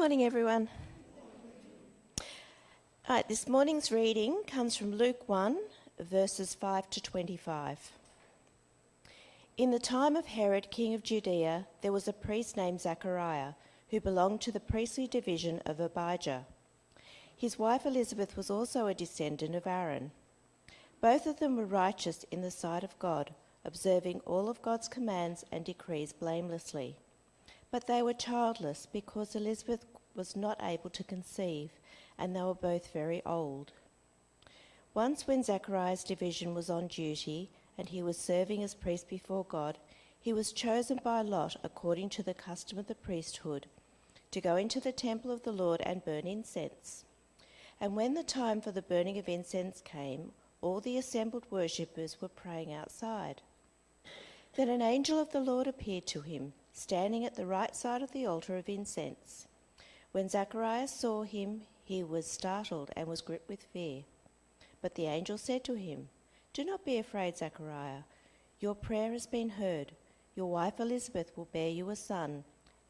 morning, 0.00 0.24
everyone. 0.24 0.66
All 3.06 3.16
right, 3.16 3.28
this 3.28 3.46
morning's 3.46 3.92
reading 3.92 4.44
comes 4.46 4.74
from 4.74 4.94
Luke 4.94 5.28
1, 5.28 5.58
verses 5.98 6.54
5 6.54 6.88
to 6.88 7.02
25. 7.02 7.92
In 9.58 9.70
the 9.70 9.78
time 9.78 10.16
of 10.16 10.24
Herod, 10.24 10.70
king 10.70 10.94
of 10.94 11.02
Judea, 11.02 11.66
there 11.82 11.92
was 11.92 12.08
a 12.08 12.14
priest 12.14 12.56
named 12.56 12.80
Zechariah 12.80 13.52
who 13.90 14.00
belonged 14.00 14.40
to 14.40 14.50
the 14.50 14.58
priestly 14.58 15.06
division 15.06 15.60
of 15.66 15.80
Abijah. 15.80 16.46
His 17.36 17.58
wife 17.58 17.84
Elizabeth 17.84 18.38
was 18.38 18.48
also 18.48 18.86
a 18.86 18.94
descendant 18.94 19.54
of 19.54 19.66
Aaron. 19.66 20.12
Both 21.02 21.26
of 21.26 21.40
them 21.40 21.58
were 21.58 21.66
righteous 21.66 22.24
in 22.30 22.40
the 22.40 22.50
sight 22.50 22.84
of 22.84 22.98
God, 22.98 23.34
observing 23.66 24.20
all 24.24 24.48
of 24.48 24.62
God's 24.62 24.88
commands 24.88 25.44
and 25.52 25.62
decrees 25.62 26.14
blamelessly. 26.14 26.96
But 27.70 27.86
they 27.86 28.02
were 28.02 28.14
childless 28.14 28.86
because 28.92 29.36
Elizabeth 29.36 29.89
was 30.14 30.36
not 30.36 30.62
able 30.62 30.90
to 30.90 31.04
conceive, 31.04 31.70
and 32.18 32.34
they 32.34 32.42
were 32.42 32.54
both 32.54 32.92
very 32.92 33.22
old. 33.24 33.72
Once, 34.92 35.26
when 35.26 35.42
Zechariah's 35.42 36.02
division 36.02 36.54
was 36.54 36.68
on 36.68 36.88
duty 36.88 37.50
and 37.78 37.88
he 37.88 38.02
was 38.02 38.18
serving 38.18 38.62
as 38.62 38.74
priest 38.74 39.08
before 39.08 39.44
God, 39.44 39.78
he 40.20 40.32
was 40.32 40.52
chosen 40.52 41.00
by 41.02 41.22
lot, 41.22 41.56
according 41.62 42.08
to 42.10 42.22
the 42.22 42.34
custom 42.34 42.78
of 42.78 42.88
the 42.88 42.94
priesthood, 42.94 43.66
to 44.30 44.40
go 44.40 44.56
into 44.56 44.80
the 44.80 44.92
temple 44.92 45.30
of 45.30 45.42
the 45.42 45.52
Lord 45.52 45.80
and 45.82 46.04
burn 46.04 46.26
incense. 46.26 47.04
And 47.80 47.96
when 47.96 48.14
the 48.14 48.22
time 48.22 48.60
for 48.60 48.72
the 48.72 48.82
burning 48.82 49.18
of 49.18 49.28
incense 49.28 49.80
came, 49.80 50.32
all 50.60 50.80
the 50.80 50.98
assembled 50.98 51.46
worshippers 51.50 52.20
were 52.20 52.28
praying 52.28 52.72
outside. 52.72 53.40
Then 54.56 54.68
an 54.68 54.82
angel 54.82 55.18
of 55.18 55.30
the 55.30 55.40
Lord 55.40 55.66
appeared 55.66 56.06
to 56.08 56.20
him 56.20 56.52
standing 56.72 57.24
at 57.24 57.34
the 57.36 57.46
right 57.46 57.74
side 57.74 58.02
of 58.02 58.12
the 58.12 58.26
altar 58.26 58.56
of 58.56 58.68
incense. 58.68 59.46
When 60.12 60.28
Zacharias 60.28 60.92
saw 60.92 61.22
him, 61.22 61.62
he 61.84 62.02
was 62.02 62.26
startled 62.26 62.90
and 62.96 63.06
was 63.06 63.20
gripped 63.20 63.48
with 63.48 63.62
fear. 63.62 64.02
But 64.82 64.94
the 64.94 65.06
angel 65.06 65.38
said 65.38 65.62
to 65.64 65.74
him, 65.74 66.08
Do 66.52 66.64
not 66.64 66.84
be 66.84 66.98
afraid, 66.98 67.36
Zechariah. 67.36 68.02
Your 68.58 68.74
prayer 68.74 69.12
has 69.12 69.26
been 69.26 69.50
heard. 69.50 69.92
Your 70.34 70.46
wife 70.46 70.80
Elizabeth 70.80 71.30
will 71.36 71.48
bear 71.52 71.68
you 71.68 71.90
a 71.90 71.96
son, 71.96 72.44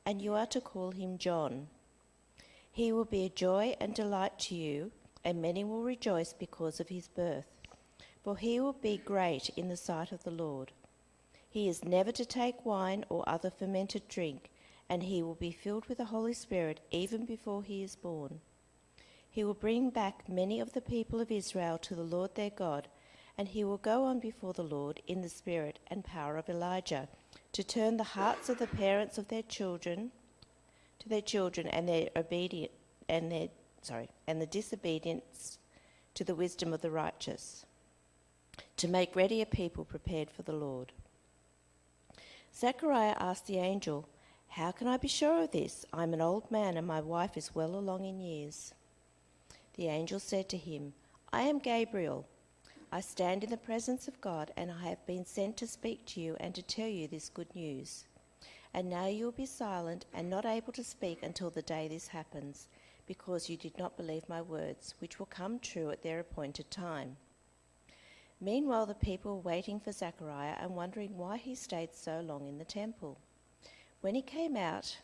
and 0.07 0.23
you 0.23 0.35
are 0.35 0.47
to 0.47 0.61
call 0.61 0.93
him 0.93 1.19
John. 1.19 1.69
He 2.73 2.93
will 2.93 3.05
be 3.05 3.25
a 3.25 3.31
joy 3.31 3.77
and 3.81 3.95
delight 3.95 4.39
to 4.41 4.55
you, 4.55 4.91
and 5.25 5.43
many 5.43 5.65
will 5.65 5.83
rejoice 5.83 6.33
because 6.33 6.81
of 6.81 6.89
his 6.89 7.09
birth. 7.09 7.47
For 8.23 8.37
he 8.37 8.61
will 8.61 8.73
be 8.73 8.97
great 8.97 9.51
in 9.57 9.69
the 9.69 9.77
sight 9.77 10.13
of 10.13 10.25
the 10.25 10.31
Lord. 10.31 10.73
He 11.49 11.69
is 11.69 11.85
never 11.85 12.13
to 12.13 12.25
take 12.25 12.65
wine 12.65 13.05
or 13.09 13.29
other 13.29 13.51
fermented 13.51 14.07
drink, 14.09 14.50
and 14.91 15.05
he 15.05 15.23
will 15.23 15.37
be 15.37 15.53
filled 15.53 15.87
with 15.87 15.99
the 15.99 16.07
Holy 16.07 16.35
Spirit 16.35 16.81
even 16.91 17.25
before 17.25 17.63
he 17.63 17.83
is 17.83 17.95
born. 17.95 18.41
He 19.31 19.45
will 19.45 19.55
bring 19.55 19.91
back 19.91 20.29
many 20.29 20.59
of 20.59 20.73
the 20.73 20.81
people 20.81 21.21
of 21.21 21.31
Israel 21.31 21.79
to 21.79 21.95
the 21.95 22.03
Lord 22.03 22.35
their 22.35 22.51
God, 22.51 22.89
and 23.39 23.47
he 23.49 23.63
will 23.63 23.79
go 23.79 24.05
on 24.05 24.19
before 24.19 24.53
the 24.53 24.65
Lord 24.65 25.01
in 25.07 25.23
the 25.23 25.29
spirit 25.29 25.79
and 25.87 26.05
power 26.05 26.37
of 26.37 26.49
Elijah, 26.49 27.09
to 27.53 27.63
turn 27.63 27.97
the 27.97 28.05
hearts 28.05 28.49
of 28.49 28.59
the 28.59 28.67
parents 28.67 29.17
of 29.17 29.29
their 29.29 29.43
children 29.45 30.11
to 30.99 31.09
their 31.09 31.23
children 31.23 31.67
and 31.67 31.89
their 31.89 32.09
obedient 32.15 32.71
and 33.09 33.33
their 33.33 33.49
sorry 33.83 34.09
and 34.27 34.41
the 34.41 34.47
disobedience 34.47 35.59
to 36.15 36.25
the 36.25 36.35
wisdom 36.35 36.73
of 36.73 36.83
the 36.83 36.91
righteous, 36.91 37.65
to 38.77 38.87
make 38.87 39.17
ready 39.17 39.41
a 39.41 39.47
people 39.47 39.85
prepared 39.85 40.31
for 40.31 40.43
the 40.43 40.53
Lord. 40.53 40.93
Zechariah 42.55 43.17
asked 43.19 43.47
the 43.47 43.59
angel, 43.59 44.09
How 44.55 44.73
can 44.73 44.89
I 44.89 44.97
be 44.97 45.07
sure 45.07 45.45
of 45.45 45.53
this? 45.53 45.87
I'm 45.93 46.13
an 46.13 46.21
old 46.21 46.51
man 46.51 46.77
and 46.77 46.85
my 46.85 47.01
wife 47.01 47.37
is 47.37 47.55
well 47.55 47.77
along 47.77 48.05
in 48.05 48.19
years. 48.19 48.75
The 49.75 49.87
angel 49.87 50.19
said 50.19 50.49
to 50.49 50.57
him, 50.57 50.93
I 51.33 51.43
am 51.43 51.61
Gabriel. 51.61 52.27
I 52.91 53.01
stand 53.01 53.45
in 53.45 53.51
the 53.51 53.57
presence 53.57 54.09
of 54.09 54.21
God, 54.21 54.51
and 54.57 54.73
I 54.73 54.89
have 54.89 55.07
been 55.07 55.25
sent 55.25 55.57
to 55.59 55.69
speak 55.69 56.05
to 56.07 56.21
you 56.21 56.37
and 56.41 56.53
to 56.57 56.63
tell 56.63 56.89
you 56.89 57.07
this 57.07 57.29
good 57.29 57.55
news. 57.55 58.07
And 58.75 58.91
now 58.91 59.07
you 59.07 59.27
will 59.27 59.33
be 59.33 59.47
silent 59.47 60.07
and 60.13 60.29
not 60.29 60.45
able 60.45 60.73
to 60.73 60.83
speak 60.83 61.23
until 61.23 61.51
the 61.51 61.63
day 61.63 61.87
this 61.87 62.09
happens, 62.09 62.67
because 63.07 63.49
you 63.49 63.57
did 63.57 63.79
not 63.79 63.97
believe 63.97 64.29
my 64.29 64.43
words, 64.43 64.95
which 64.99 65.21
will 65.21 65.27
come 65.27 65.61
true 65.61 65.91
at 65.91 66.03
their 66.03 66.19
appointed 66.19 66.69
time. 66.73 67.17
Meanwhile, 68.41 68.87
the 68.87 68.95
people 68.95 69.37
were 69.37 69.43
waiting 69.43 69.79
for 69.79 69.93
Zechariah 69.93 70.57
and 70.61 70.75
wondering 70.75 71.17
why 71.17 71.37
he 71.37 71.55
stayed 71.55 71.95
so 71.95 72.21
long 72.21 72.49
in 72.49 72.59
the 72.59 72.65
temple. 72.65 73.21
When 74.01 74.15
he 74.15 74.23
came 74.23 74.57
out, 74.57 74.99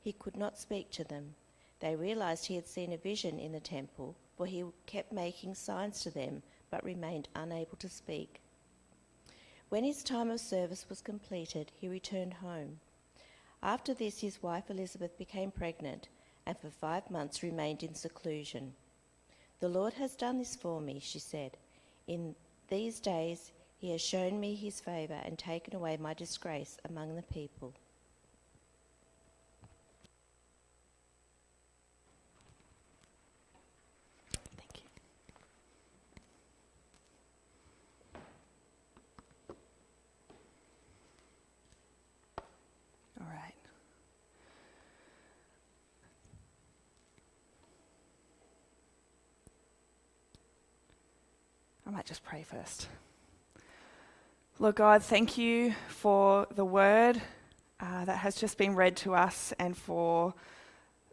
he 0.00 0.12
could 0.12 0.36
not 0.36 0.58
speak 0.58 0.90
to 0.92 1.04
them. 1.04 1.34
They 1.80 1.94
realized 1.94 2.46
he 2.46 2.56
had 2.56 2.66
seen 2.66 2.92
a 2.92 2.96
vision 2.96 3.38
in 3.38 3.52
the 3.52 3.60
temple, 3.60 4.16
for 4.36 4.46
he 4.46 4.64
kept 4.86 5.12
making 5.12 5.54
signs 5.54 6.00
to 6.02 6.10
them, 6.10 6.42
but 6.70 6.84
remained 6.84 7.28
unable 7.34 7.76
to 7.78 7.88
speak. 7.88 8.40
When 9.68 9.84
his 9.84 10.02
time 10.02 10.30
of 10.30 10.40
service 10.40 10.86
was 10.88 11.00
completed, 11.02 11.70
he 11.74 11.88
returned 11.88 12.34
home. 12.34 12.80
After 13.62 13.94
this, 13.94 14.20
his 14.20 14.42
wife 14.42 14.70
Elizabeth 14.70 15.18
became 15.18 15.50
pregnant, 15.50 16.08
and 16.46 16.56
for 16.56 16.70
five 16.70 17.10
months 17.10 17.42
remained 17.42 17.82
in 17.82 17.94
seclusion. 17.94 18.74
The 19.60 19.68
Lord 19.68 19.94
has 19.94 20.14
done 20.14 20.38
this 20.38 20.54
for 20.54 20.80
me, 20.80 21.00
she 21.00 21.18
said. 21.18 21.56
In 22.06 22.34
these 22.68 23.00
days 23.00 23.52
he 23.78 23.90
has 23.90 24.00
shown 24.00 24.38
me 24.38 24.54
his 24.54 24.80
favour 24.80 25.20
and 25.24 25.38
taken 25.38 25.74
away 25.74 25.96
my 25.96 26.14
disgrace 26.14 26.78
among 26.88 27.16
the 27.16 27.22
people. 27.22 27.72
Might 52.06 52.10
just 52.10 52.22
pray 52.22 52.44
first. 52.44 52.86
Lord 54.60 54.76
God, 54.76 55.02
thank 55.02 55.36
you 55.36 55.74
for 55.88 56.46
the 56.54 56.64
word 56.64 57.20
uh, 57.80 58.04
that 58.04 58.18
has 58.18 58.36
just 58.36 58.56
been 58.58 58.76
read 58.76 58.96
to 58.98 59.12
us 59.14 59.52
and 59.58 59.76
for 59.76 60.32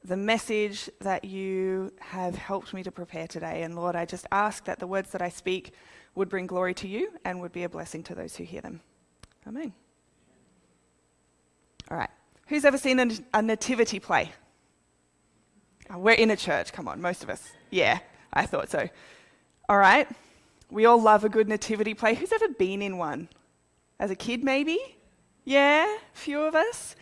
the 0.04 0.16
message 0.16 0.92
that 1.02 1.26
you 1.26 1.92
have 2.00 2.36
helped 2.36 2.76
me 2.76 2.84
to 2.84 2.92
prepare 2.92 3.28
today. 3.28 3.64
And 3.64 3.76
Lord, 3.76 3.96
I 3.96 4.06
just 4.06 4.28
ask 4.32 4.66
that 4.66 4.78
the 4.78 4.86
words 4.86 5.10
that 5.14 5.22
I 5.24 5.30
speak 5.30 5.74
would 6.14 6.30
bring 6.30 6.46
glory 6.46 6.76
to 6.76 6.88
you 6.88 7.10
and 7.26 7.42
would 7.42 7.54
be 7.54 7.64
a 7.64 7.70
blessing 7.70 8.04
to 8.04 8.14
those 8.14 8.36
who 8.36 8.44
hear 8.44 8.62
them. 8.62 8.80
Amen. 9.48 9.74
All 11.90 11.98
right. 11.98 12.12
Who's 12.50 12.66
ever 12.66 12.78
seen 12.78 13.00
a, 13.00 13.10
a 13.34 13.42
nativity 13.42 14.00
play? 14.00 14.32
Oh, 15.90 15.98
we're 15.98 16.12
in 16.12 16.30
a 16.30 16.38
church, 16.38 16.72
come 16.72 16.88
on, 16.88 17.02
most 17.02 17.24
of 17.24 17.32
us. 17.32 17.52
Yeah, 17.72 17.98
I 18.32 18.46
thought 18.46 18.70
so. 18.70 18.88
All 19.68 19.78
right. 19.80 20.08
We 20.74 20.88
all 20.88 21.00
love 21.00 21.24
a 21.24 21.30
good 21.30 21.48
nativity 21.48 21.94
play. 21.94 22.16
Who's 22.16 22.32
ever 22.32 22.48
been 22.50 22.82
in 22.82 22.98
one? 22.98 23.30
As 24.00 24.10
a 24.10 24.16
kid, 24.16 24.44
maybe? 24.44 24.80
Yeah, 25.46 25.86
a 25.86 26.18
few 26.18 26.42
of 26.42 26.56
us. 26.56 26.96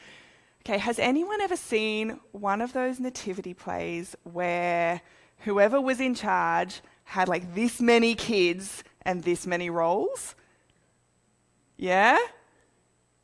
Okay, 0.66 0.78
has 0.78 1.00
anyone 1.00 1.40
ever 1.40 1.56
seen 1.56 2.20
one 2.34 2.60
of 2.60 2.74
those 2.74 3.00
nativity 3.00 3.54
plays 3.54 4.14
where 4.24 5.00
whoever 5.46 5.80
was 5.80 6.02
in 6.02 6.16
charge 6.16 6.82
had 7.06 7.30
like 7.30 7.56
this 7.56 7.80
many 7.80 8.14
kids 8.14 8.84
and 9.04 9.24
this 9.24 9.48
many 9.48 9.70
roles? 9.70 10.36
Yeah? 11.78 12.18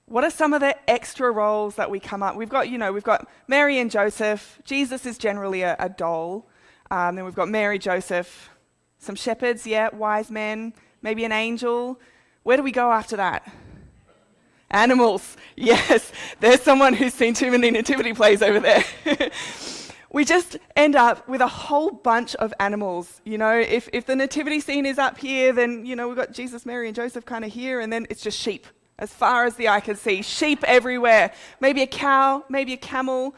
What 0.06 0.24
are 0.24 0.32
some 0.32 0.54
of 0.54 0.62
the 0.62 0.78
extra 0.90 1.30
roles 1.30 1.76
that 1.76 1.92
we 1.92 2.00
come 2.00 2.24
up? 2.24 2.38
We've 2.38 2.48
got, 2.48 2.70
you 2.70 2.78
know, 2.78 2.94
we've 2.94 3.04
got 3.04 3.28
Mary 3.50 3.80
and 3.80 3.92
Joseph. 3.92 4.62
Jesus 4.64 5.06
is 5.06 5.18
generally 5.18 5.64
a, 5.64 5.76
a 5.78 5.90
doll. 5.90 6.48
Um, 6.90 7.18
then 7.18 7.26
we've 7.26 7.36
got 7.36 7.50
Mary, 7.50 7.78
Joseph, 7.78 8.50
some 9.00 9.16
shepherds, 9.16 9.66
yeah, 9.68 9.90
wise 9.94 10.32
men, 10.32 10.74
maybe 11.02 11.24
an 11.26 11.32
angel. 11.32 12.00
Where 12.44 12.58
do 12.58 12.64
we 12.64 12.72
go 12.72 12.92
after 12.92 13.18
that? 13.18 13.52
Animals. 14.70 15.38
Yes, 15.60 16.12
there's 16.40 16.62
someone 16.62 16.94
who's 16.94 17.16
seen 17.16 17.34
too 17.34 17.50
many 17.50 17.72
nativity 17.72 18.14
plays 18.14 18.44
over 18.44 18.60
there. 18.60 18.86
we 20.12 20.24
just 20.24 20.58
end 20.76 20.96
up 20.96 21.28
with 21.28 21.42
a 21.42 21.48
whole 21.48 21.90
bunch 21.90 22.36
of 22.36 22.54
animals. 22.60 23.22
You 23.26 23.40
know, 23.40 23.58
if, 23.58 23.90
if 23.92 24.06
the 24.06 24.16
nativity 24.16 24.60
scene 24.60 24.86
is 24.86 25.00
up 25.00 25.18
here, 25.18 25.52
then, 25.52 25.84
you 25.84 25.96
know, 25.96 26.08
we've 26.08 26.16
got 26.16 26.34
Jesus, 26.34 26.64
Mary, 26.64 26.86
and 26.86 26.96
Joseph 26.96 27.26
kind 27.26 27.44
of 27.44 27.52
here, 27.52 27.80
and 27.80 27.92
then 27.92 28.06
it's 28.12 28.22
just 28.22 28.40
sheep 28.40 28.68
as 29.00 29.12
far 29.12 29.46
as 29.46 29.56
the 29.56 29.68
eye 29.68 29.80
can 29.80 29.96
see. 29.96 30.22
Sheep 30.22 30.64
everywhere. 30.64 31.32
Maybe 31.60 31.82
a 31.82 31.88
cow, 31.88 32.44
maybe 32.50 32.74
a 32.74 32.78
camel. 32.78 33.36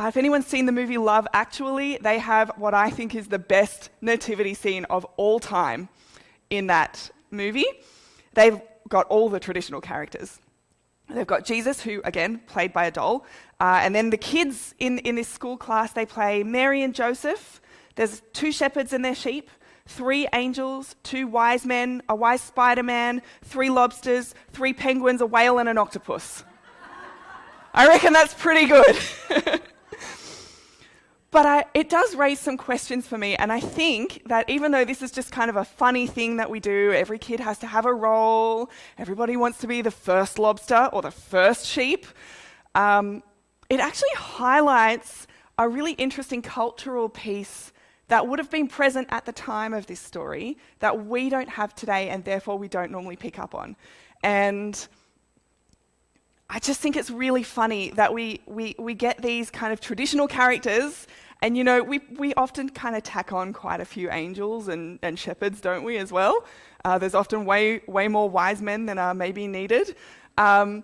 Uh, 0.00 0.08
if 0.08 0.16
anyone's 0.16 0.46
seen 0.46 0.64
the 0.64 0.72
movie 0.72 0.96
Love 0.96 1.28
Actually, 1.34 1.98
they 1.98 2.18
have 2.18 2.50
what 2.56 2.72
I 2.72 2.88
think 2.88 3.14
is 3.14 3.28
the 3.28 3.38
best 3.38 3.90
nativity 4.00 4.54
scene 4.54 4.86
of 4.86 5.04
all 5.18 5.38
time 5.38 5.90
in 6.48 6.68
that 6.68 7.10
movie. 7.30 7.66
They've 8.32 8.62
got 8.88 9.06
all 9.08 9.28
the 9.28 9.38
traditional 9.38 9.82
characters. 9.82 10.40
They've 11.10 11.26
got 11.26 11.44
Jesus, 11.44 11.82
who, 11.82 12.00
again, 12.02 12.40
played 12.46 12.72
by 12.72 12.86
a 12.86 12.90
doll. 12.90 13.26
Uh, 13.60 13.80
and 13.82 13.94
then 13.94 14.08
the 14.08 14.16
kids 14.16 14.74
in, 14.78 15.00
in 15.00 15.16
this 15.16 15.28
school 15.28 15.58
class, 15.58 15.92
they 15.92 16.06
play 16.06 16.44
Mary 16.44 16.82
and 16.82 16.94
Joseph. 16.94 17.60
There's 17.96 18.22
two 18.32 18.52
shepherds 18.52 18.94
and 18.94 19.04
their 19.04 19.14
sheep, 19.14 19.50
three 19.84 20.26
angels, 20.32 20.96
two 21.02 21.26
wise 21.26 21.66
men, 21.66 22.00
a 22.08 22.14
wise 22.14 22.40
Spider 22.40 22.82
Man, 22.82 23.20
three 23.42 23.68
lobsters, 23.68 24.34
three 24.50 24.72
penguins, 24.72 25.20
a 25.20 25.26
whale, 25.26 25.58
and 25.58 25.68
an 25.68 25.76
octopus. 25.76 26.42
I 27.74 27.86
reckon 27.86 28.14
that's 28.14 28.32
pretty 28.32 28.64
good. 28.64 29.60
but 31.30 31.46
I, 31.46 31.64
it 31.74 31.88
does 31.88 32.16
raise 32.16 32.40
some 32.40 32.56
questions 32.56 33.06
for 33.06 33.16
me, 33.16 33.36
and 33.36 33.52
I 33.52 33.60
think 33.60 34.22
that 34.26 34.50
even 34.50 34.72
though 34.72 34.84
this 34.84 35.00
is 35.00 35.12
just 35.12 35.30
kind 35.30 35.48
of 35.48 35.56
a 35.56 35.64
funny 35.64 36.06
thing 36.06 36.36
that 36.38 36.50
we 36.50 36.58
do, 36.58 36.92
every 36.92 37.18
kid 37.18 37.40
has 37.40 37.58
to 37.58 37.66
have 37.66 37.86
a 37.86 37.94
role, 37.94 38.70
everybody 38.98 39.36
wants 39.36 39.58
to 39.58 39.66
be 39.66 39.80
the 39.80 39.90
first 39.92 40.38
lobster 40.38 40.88
or 40.92 41.02
the 41.02 41.10
first 41.10 41.66
sheep, 41.66 42.06
um, 42.74 43.22
it 43.68 43.78
actually 43.78 44.14
highlights 44.16 45.28
a 45.56 45.68
really 45.68 45.92
interesting 45.92 46.42
cultural 46.42 47.08
piece 47.08 47.72
that 48.08 48.26
would 48.26 48.40
have 48.40 48.50
been 48.50 48.66
present 48.66 49.06
at 49.10 49.24
the 49.24 49.32
time 49.32 49.72
of 49.72 49.86
this 49.86 50.00
story 50.00 50.58
that 50.80 51.06
we 51.06 51.28
don't 51.28 51.48
have 51.48 51.74
today 51.76 52.08
and 52.08 52.24
therefore 52.24 52.58
we 52.58 52.66
don't 52.66 52.90
normally 52.90 53.14
pick 53.14 53.38
up 53.38 53.54
on. 53.54 53.76
And 54.24 54.88
I 56.52 56.58
just 56.58 56.80
think 56.80 56.96
it's 56.96 57.10
really 57.10 57.44
funny 57.44 57.90
that 57.90 58.12
we, 58.12 58.40
we, 58.46 58.74
we 58.76 58.94
get 58.94 59.22
these 59.22 59.50
kind 59.50 59.72
of 59.72 59.80
traditional 59.80 60.26
characters, 60.26 61.06
and 61.40 61.56
you 61.56 61.62
know, 61.62 61.80
we, 61.80 62.00
we 62.16 62.34
often 62.34 62.68
kind 62.70 62.96
of 62.96 63.04
tack 63.04 63.32
on 63.32 63.52
quite 63.52 63.80
a 63.80 63.84
few 63.84 64.10
angels 64.10 64.66
and, 64.66 64.98
and 65.00 65.16
shepherds, 65.16 65.60
don't 65.60 65.84
we, 65.84 65.96
as 65.96 66.10
well? 66.10 66.44
Uh, 66.84 66.98
there's 66.98 67.14
often 67.14 67.44
way, 67.44 67.82
way 67.86 68.08
more 68.08 68.28
wise 68.28 68.60
men 68.60 68.86
than 68.86 68.98
are 68.98 69.14
maybe 69.14 69.46
needed. 69.46 69.94
Um, 70.38 70.82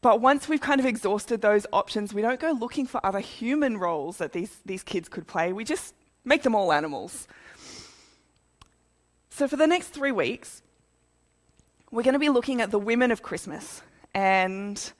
but 0.00 0.22
once 0.22 0.48
we've 0.48 0.60
kind 0.60 0.80
of 0.80 0.86
exhausted 0.86 1.42
those 1.42 1.66
options, 1.70 2.14
we 2.14 2.22
don't 2.22 2.40
go 2.40 2.52
looking 2.52 2.86
for 2.86 3.04
other 3.04 3.20
human 3.20 3.76
roles 3.76 4.16
that 4.16 4.32
these, 4.32 4.56
these 4.64 4.82
kids 4.82 5.10
could 5.10 5.26
play. 5.26 5.52
We 5.52 5.64
just 5.64 5.94
make 6.24 6.44
them 6.44 6.54
all 6.54 6.72
animals. 6.72 7.28
So, 9.28 9.46
for 9.46 9.56
the 9.56 9.66
next 9.66 9.88
three 9.88 10.12
weeks, 10.12 10.62
we're 11.90 12.02
going 12.02 12.14
to 12.14 12.18
be 12.18 12.30
looking 12.30 12.62
at 12.62 12.70
the 12.70 12.78
women 12.78 13.10
of 13.10 13.22
Christmas. 13.22 13.82
And 14.14 14.92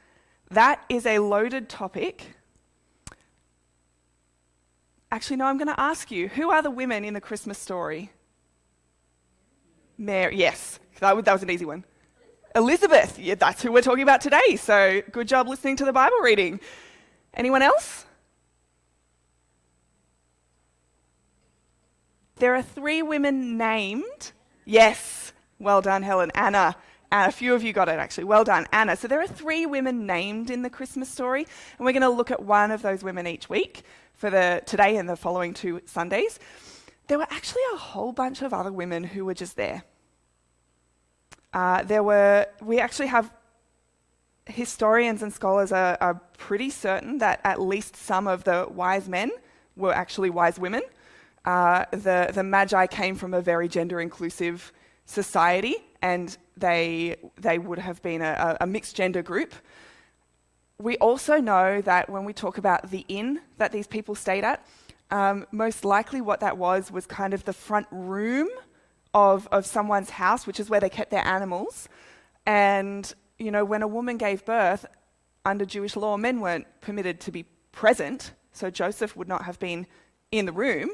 that 0.50 0.84
is 0.88 1.06
a 1.06 1.18
loaded 1.18 1.68
topic. 1.68 2.34
Actually, 5.10 5.36
no, 5.36 5.46
I'm 5.46 5.56
going 5.58 5.68
to 5.68 5.80
ask 5.80 6.10
you 6.10 6.28
who 6.28 6.50
are 6.50 6.62
the 6.62 6.70
women 6.70 7.04
in 7.04 7.14
the 7.14 7.20
Christmas 7.20 7.58
story? 7.58 8.12
Mary, 9.96 10.36
yes, 10.36 10.78
that, 11.00 11.16
was 11.16 11.42
an 11.42 11.50
easy 11.50 11.64
one. 11.64 11.84
Elizabeth, 12.54 13.18
yeah, 13.18 13.34
that's 13.34 13.62
who 13.62 13.72
we're 13.72 13.82
talking 13.82 14.02
about 14.02 14.20
today. 14.20 14.56
So 14.56 15.02
good 15.10 15.28
job 15.28 15.48
listening 15.48 15.76
to 15.76 15.84
the 15.84 15.92
Bible 15.92 16.18
reading. 16.22 16.60
Anyone 17.34 17.62
else? 17.62 18.04
There 22.36 22.54
are 22.54 22.62
three 22.62 23.02
women 23.02 23.56
named. 23.58 24.32
Yes, 24.64 25.32
well 25.58 25.82
done, 25.82 26.02
Helen. 26.02 26.30
Anna, 26.34 26.76
and 27.10 27.28
a 27.28 27.32
few 27.32 27.54
of 27.54 27.62
you 27.62 27.72
got 27.72 27.88
it 27.88 27.98
actually. 27.98 28.24
Well 28.24 28.44
done, 28.44 28.66
Anna. 28.72 28.96
So 28.96 29.08
there 29.08 29.20
are 29.20 29.26
three 29.26 29.66
women 29.66 30.06
named 30.06 30.50
in 30.50 30.62
the 30.62 30.70
Christmas 30.70 31.08
story, 31.08 31.46
and 31.78 31.86
we're 31.86 31.92
going 31.92 32.02
to 32.02 32.10
look 32.10 32.30
at 32.30 32.42
one 32.42 32.70
of 32.70 32.82
those 32.82 33.02
women 33.02 33.26
each 33.26 33.48
week 33.48 33.82
for 34.14 34.30
the 34.30 34.62
today 34.66 34.96
and 34.96 35.08
the 35.08 35.16
following 35.16 35.54
two 35.54 35.80
Sundays. 35.86 36.38
There 37.06 37.18
were 37.18 37.26
actually 37.30 37.62
a 37.74 37.76
whole 37.76 38.12
bunch 38.12 38.42
of 38.42 38.52
other 38.52 38.72
women 38.72 39.04
who 39.04 39.24
were 39.24 39.34
just 39.34 39.56
there. 39.56 39.84
Uh, 41.52 41.82
there 41.82 42.02
were. 42.02 42.46
We 42.60 42.78
actually 42.78 43.06
have 43.08 43.32
historians 44.46 45.22
and 45.22 45.32
scholars 45.32 45.72
are, 45.72 45.96
are 46.00 46.20
pretty 46.36 46.70
certain 46.70 47.18
that 47.18 47.40
at 47.44 47.60
least 47.60 47.96
some 47.96 48.26
of 48.26 48.44
the 48.44 48.66
wise 48.70 49.08
men 49.08 49.30
were 49.76 49.94
actually 49.94 50.30
wise 50.30 50.58
women. 50.58 50.82
Uh, 51.44 51.86
the 51.90 52.30
the 52.34 52.42
Magi 52.42 52.86
came 52.86 53.14
from 53.14 53.32
a 53.32 53.40
very 53.40 53.68
gender 53.68 54.00
inclusive 54.00 54.72
society, 55.06 55.76
and 56.02 56.36
they, 56.56 57.16
they 57.36 57.58
would 57.58 57.78
have 57.78 58.02
been 58.02 58.22
a, 58.22 58.56
a 58.60 58.66
mixed 58.66 58.96
gender 58.96 59.22
group. 59.22 59.54
We 60.80 60.96
also 60.98 61.38
know 61.38 61.80
that 61.82 62.08
when 62.08 62.24
we 62.24 62.32
talk 62.32 62.58
about 62.58 62.90
the 62.90 63.04
inn 63.08 63.40
that 63.56 63.72
these 63.72 63.86
people 63.86 64.14
stayed 64.14 64.44
at, 64.44 64.64
um, 65.10 65.46
most 65.50 65.84
likely 65.84 66.20
what 66.20 66.40
that 66.40 66.56
was 66.56 66.92
was 66.92 67.06
kind 67.06 67.34
of 67.34 67.44
the 67.44 67.52
front 67.52 67.86
room 67.90 68.48
of, 69.14 69.48
of 69.50 69.66
someone's 69.66 70.10
house, 70.10 70.46
which 70.46 70.60
is 70.60 70.70
where 70.70 70.80
they 70.80 70.90
kept 70.90 71.10
their 71.10 71.26
animals. 71.26 71.88
And, 72.46 73.12
you 73.38 73.50
know, 73.50 73.64
when 73.64 73.82
a 73.82 73.88
woman 73.88 74.18
gave 74.18 74.44
birth, 74.44 74.86
under 75.44 75.64
Jewish 75.64 75.96
law, 75.96 76.16
men 76.16 76.40
weren't 76.40 76.66
permitted 76.80 77.20
to 77.20 77.32
be 77.32 77.46
present, 77.72 78.32
so 78.52 78.70
Joseph 78.70 79.16
would 79.16 79.28
not 79.28 79.44
have 79.44 79.58
been 79.58 79.86
in 80.30 80.46
the 80.46 80.52
room 80.52 80.90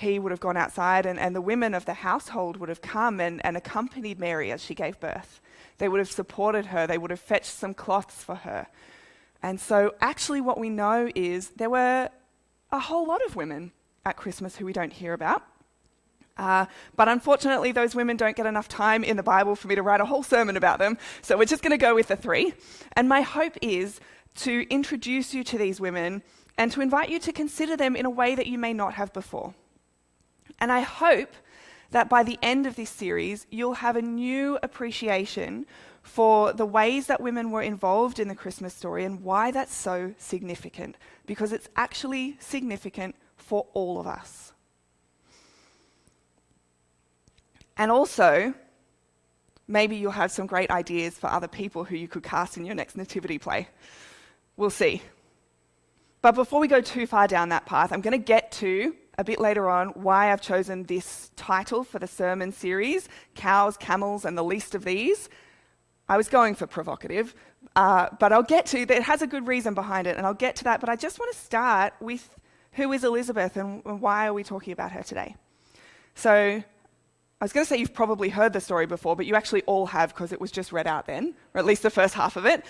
he 0.00 0.18
would 0.18 0.32
have 0.32 0.40
gone 0.40 0.56
outside, 0.56 1.04
and, 1.06 1.18
and 1.18 1.34
the 1.36 1.40
women 1.40 1.74
of 1.74 1.84
the 1.84 1.94
household 1.94 2.56
would 2.56 2.68
have 2.68 2.80
come 2.80 3.20
and, 3.20 3.44
and 3.44 3.56
accompanied 3.56 4.18
Mary 4.18 4.50
as 4.50 4.62
she 4.64 4.74
gave 4.74 4.98
birth. 4.98 5.40
They 5.78 5.88
would 5.88 5.98
have 5.98 6.10
supported 6.10 6.66
her, 6.66 6.86
they 6.86 6.98
would 6.98 7.10
have 7.10 7.20
fetched 7.20 7.52
some 7.52 7.74
cloths 7.74 8.24
for 8.24 8.36
her. 8.36 8.66
And 9.42 9.60
so, 9.60 9.94
actually, 10.00 10.40
what 10.40 10.58
we 10.58 10.70
know 10.70 11.10
is 11.14 11.50
there 11.50 11.70
were 11.70 12.08
a 12.72 12.78
whole 12.78 13.06
lot 13.06 13.24
of 13.26 13.36
women 13.36 13.72
at 14.04 14.16
Christmas 14.16 14.56
who 14.56 14.64
we 14.64 14.72
don't 14.72 14.92
hear 14.92 15.12
about. 15.12 15.42
Uh, 16.36 16.64
but 16.96 17.08
unfortunately, 17.08 17.70
those 17.72 17.94
women 17.94 18.16
don't 18.16 18.36
get 18.36 18.46
enough 18.46 18.68
time 18.68 19.04
in 19.04 19.16
the 19.16 19.22
Bible 19.22 19.54
for 19.54 19.68
me 19.68 19.74
to 19.74 19.82
write 19.82 20.00
a 20.00 20.06
whole 20.06 20.22
sermon 20.22 20.56
about 20.56 20.78
them. 20.78 20.96
So 21.20 21.36
we're 21.36 21.44
just 21.44 21.62
going 21.62 21.72
to 21.72 21.76
go 21.76 21.94
with 21.94 22.08
the 22.08 22.16
three. 22.16 22.54
And 22.94 23.08
my 23.08 23.20
hope 23.20 23.56
is 23.60 24.00
to 24.36 24.66
introduce 24.70 25.34
you 25.34 25.44
to 25.44 25.58
these 25.58 25.80
women 25.80 26.22
and 26.56 26.72
to 26.72 26.80
invite 26.80 27.10
you 27.10 27.18
to 27.18 27.32
consider 27.32 27.76
them 27.76 27.94
in 27.94 28.06
a 28.06 28.10
way 28.10 28.34
that 28.34 28.46
you 28.46 28.56
may 28.56 28.72
not 28.72 28.94
have 28.94 29.12
before. 29.12 29.54
And 30.60 30.70
I 30.70 30.80
hope 30.80 31.32
that 31.90 32.08
by 32.08 32.22
the 32.22 32.38
end 32.42 32.66
of 32.66 32.76
this 32.76 32.90
series, 32.90 33.46
you'll 33.50 33.74
have 33.74 33.96
a 33.96 34.02
new 34.02 34.58
appreciation 34.62 35.66
for 36.02 36.52
the 36.52 36.66
ways 36.66 37.06
that 37.06 37.20
women 37.20 37.50
were 37.50 37.62
involved 37.62 38.18
in 38.18 38.28
the 38.28 38.34
Christmas 38.34 38.74
story 38.74 39.04
and 39.04 39.22
why 39.22 39.50
that's 39.50 39.74
so 39.74 40.14
significant, 40.18 40.96
because 41.26 41.52
it's 41.52 41.68
actually 41.76 42.36
significant 42.40 43.14
for 43.36 43.66
all 43.74 43.98
of 43.98 44.06
us. 44.06 44.52
And 47.76 47.90
also, 47.90 48.54
maybe 49.66 49.96
you'll 49.96 50.12
have 50.12 50.30
some 50.30 50.46
great 50.46 50.70
ideas 50.70 51.14
for 51.14 51.28
other 51.28 51.48
people 51.48 51.84
who 51.84 51.96
you 51.96 52.08
could 52.08 52.22
cast 52.22 52.56
in 52.56 52.64
your 52.64 52.74
next 52.74 52.96
nativity 52.96 53.38
play. 53.38 53.68
We'll 54.56 54.70
see. 54.70 55.02
But 56.22 56.34
before 56.34 56.60
we 56.60 56.68
go 56.68 56.80
too 56.80 57.06
far 57.06 57.26
down 57.26 57.48
that 57.48 57.64
path, 57.66 57.92
I'm 57.92 58.02
going 58.02 58.12
to 58.12 58.24
get 58.24 58.52
to 58.52 58.94
a 59.20 59.24
bit 59.24 59.38
later 59.38 59.68
on 59.68 59.88
why 59.88 60.32
I've 60.32 60.40
chosen 60.40 60.84
this 60.84 61.30
title 61.36 61.84
for 61.84 61.98
the 61.98 62.06
sermon 62.06 62.52
series 62.52 63.06
Cows, 63.34 63.76
Camels, 63.76 64.24
and 64.24 64.36
the 64.36 64.42
Least 64.42 64.74
of 64.74 64.82
These. 64.82 65.28
I 66.08 66.16
was 66.16 66.28
going 66.28 66.54
for 66.54 66.66
provocative, 66.66 67.34
uh, 67.76 68.08
but 68.18 68.32
I'll 68.32 68.42
get 68.42 68.64
to 68.66 68.86
that. 68.86 68.96
It 68.96 69.02
has 69.02 69.20
a 69.20 69.26
good 69.26 69.46
reason 69.46 69.74
behind 69.74 70.06
it, 70.06 70.16
and 70.16 70.26
I'll 70.26 70.32
get 70.32 70.56
to 70.56 70.64
that. 70.64 70.80
But 70.80 70.88
I 70.88 70.96
just 70.96 71.18
want 71.18 71.32
to 71.32 71.38
start 71.38 71.92
with 72.00 72.34
who 72.72 72.90
is 72.92 73.04
Elizabeth 73.04 73.58
and, 73.58 73.82
and 73.84 74.00
why 74.00 74.26
are 74.26 74.32
we 74.32 74.42
talking 74.42 74.72
about 74.72 74.90
her 74.92 75.02
today? 75.02 75.36
So 76.14 76.32
I 76.32 77.44
was 77.44 77.52
going 77.52 77.64
to 77.64 77.68
say 77.68 77.76
you've 77.76 77.92
probably 77.92 78.30
heard 78.30 78.54
the 78.54 78.60
story 78.60 78.86
before, 78.86 79.16
but 79.16 79.26
you 79.26 79.34
actually 79.34 79.62
all 79.62 79.86
have 79.86 80.14
because 80.14 80.32
it 80.32 80.40
was 80.40 80.50
just 80.50 80.72
read 80.72 80.86
out 80.86 81.06
then, 81.06 81.34
or 81.52 81.58
at 81.58 81.66
least 81.66 81.82
the 81.82 81.90
first 81.90 82.14
half 82.14 82.36
of 82.36 82.46
it. 82.46 82.64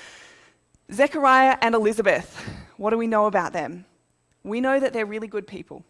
Zechariah 0.93 1.57
and 1.63 1.77
Elizabeth, 1.77 2.45
what 2.77 2.91
do 2.91 2.99
we 2.99 3.07
know 3.07 3.27
about 3.27 3.53
them? 3.53 3.85
We 4.43 4.61
know 4.61 4.81
that 4.81 4.93
they're 4.93 5.07
really 5.07 5.29
good 5.29 5.47
people. 5.47 5.85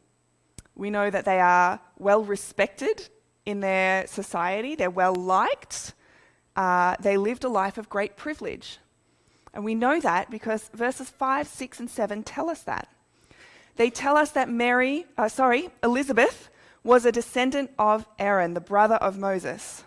We 0.75 0.91
know 0.91 1.11
that 1.11 1.25
they 1.25 1.41
are 1.41 1.81
well 1.99 2.25
respected 2.25 3.09
in 3.47 3.61
their 3.61 4.07
society, 4.07 4.75
they're 4.75 4.91
well 4.91 5.15
liked, 5.15 5.95
uh, 6.57 6.97
they 7.01 7.17
lived 7.17 7.45
a 7.45 7.49
life 7.49 7.79
of 7.79 7.89
great 7.89 8.17
privilege. 8.17 8.79
And 9.53 9.65
we 9.65 9.75
know 9.75 10.01
that 10.01 10.31
because 10.31 10.71
verses 10.75 11.11
5, 11.11 11.49
6, 11.49 11.81
and 11.81 11.91
7 11.91 12.23
tell 12.23 12.49
us 12.49 12.63
that. 12.63 12.89
They 13.77 13.91
tell 13.91 14.17
us 14.17 14.31
that 14.33 14.49
Mary, 14.49 15.07
uh, 15.17 15.29
sorry, 15.29 15.71
Elizabeth 15.83 16.51
was 16.85 17.05
a 17.05 17.13
descendant 17.13 17.71
of 17.79 18.07
Aaron, 18.19 18.55
the 18.55 18.61
brother 18.61 18.97
of 18.97 19.19
Moses. 19.19 19.85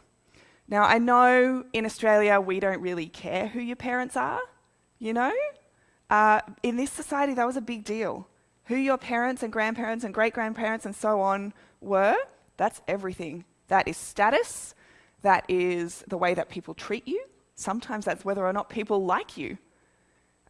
Now, 0.68 0.84
I 0.84 0.98
know 0.98 1.66
in 1.74 1.86
Australia 1.86 2.40
we 2.40 2.60
don't 2.60 2.82
really 2.82 3.08
care 3.08 3.48
who 3.48 3.60
your 3.60 3.76
parents 3.76 4.16
are, 4.16 4.40
you 5.00 5.14
know? 5.14 5.34
Uh, 6.10 6.42
in 6.62 6.76
this 6.76 6.92
society, 6.92 7.34
that 7.34 7.46
was 7.46 7.58
a 7.58 7.62
big 7.62 7.84
deal 7.84 8.28
who 8.66 8.76
your 8.76 8.98
parents 8.98 9.44
and 9.44 9.52
grandparents 9.52 10.04
and 10.04 10.14
great 10.14 10.34
grandparents 10.34 10.86
and 10.86 10.96
so 10.96 11.22
on 11.22 11.54
were, 11.82 12.16
that's 12.58 12.82
everything. 12.88 13.46
That 13.68 13.88
is 13.88 13.98
status, 13.98 14.76
that 15.22 15.46
is 15.48 16.04
the 16.08 16.18
way 16.18 16.34
that 16.34 16.50
people 16.50 16.74
treat 16.74 17.08
you. 17.08 17.24
Sometimes 17.56 18.06
that's 18.06 18.26
whether 18.26 18.46
or 18.46 18.54
not 18.54 18.70
people 18.70 19.06
like 19.06 19.38
you. 19.38 19.58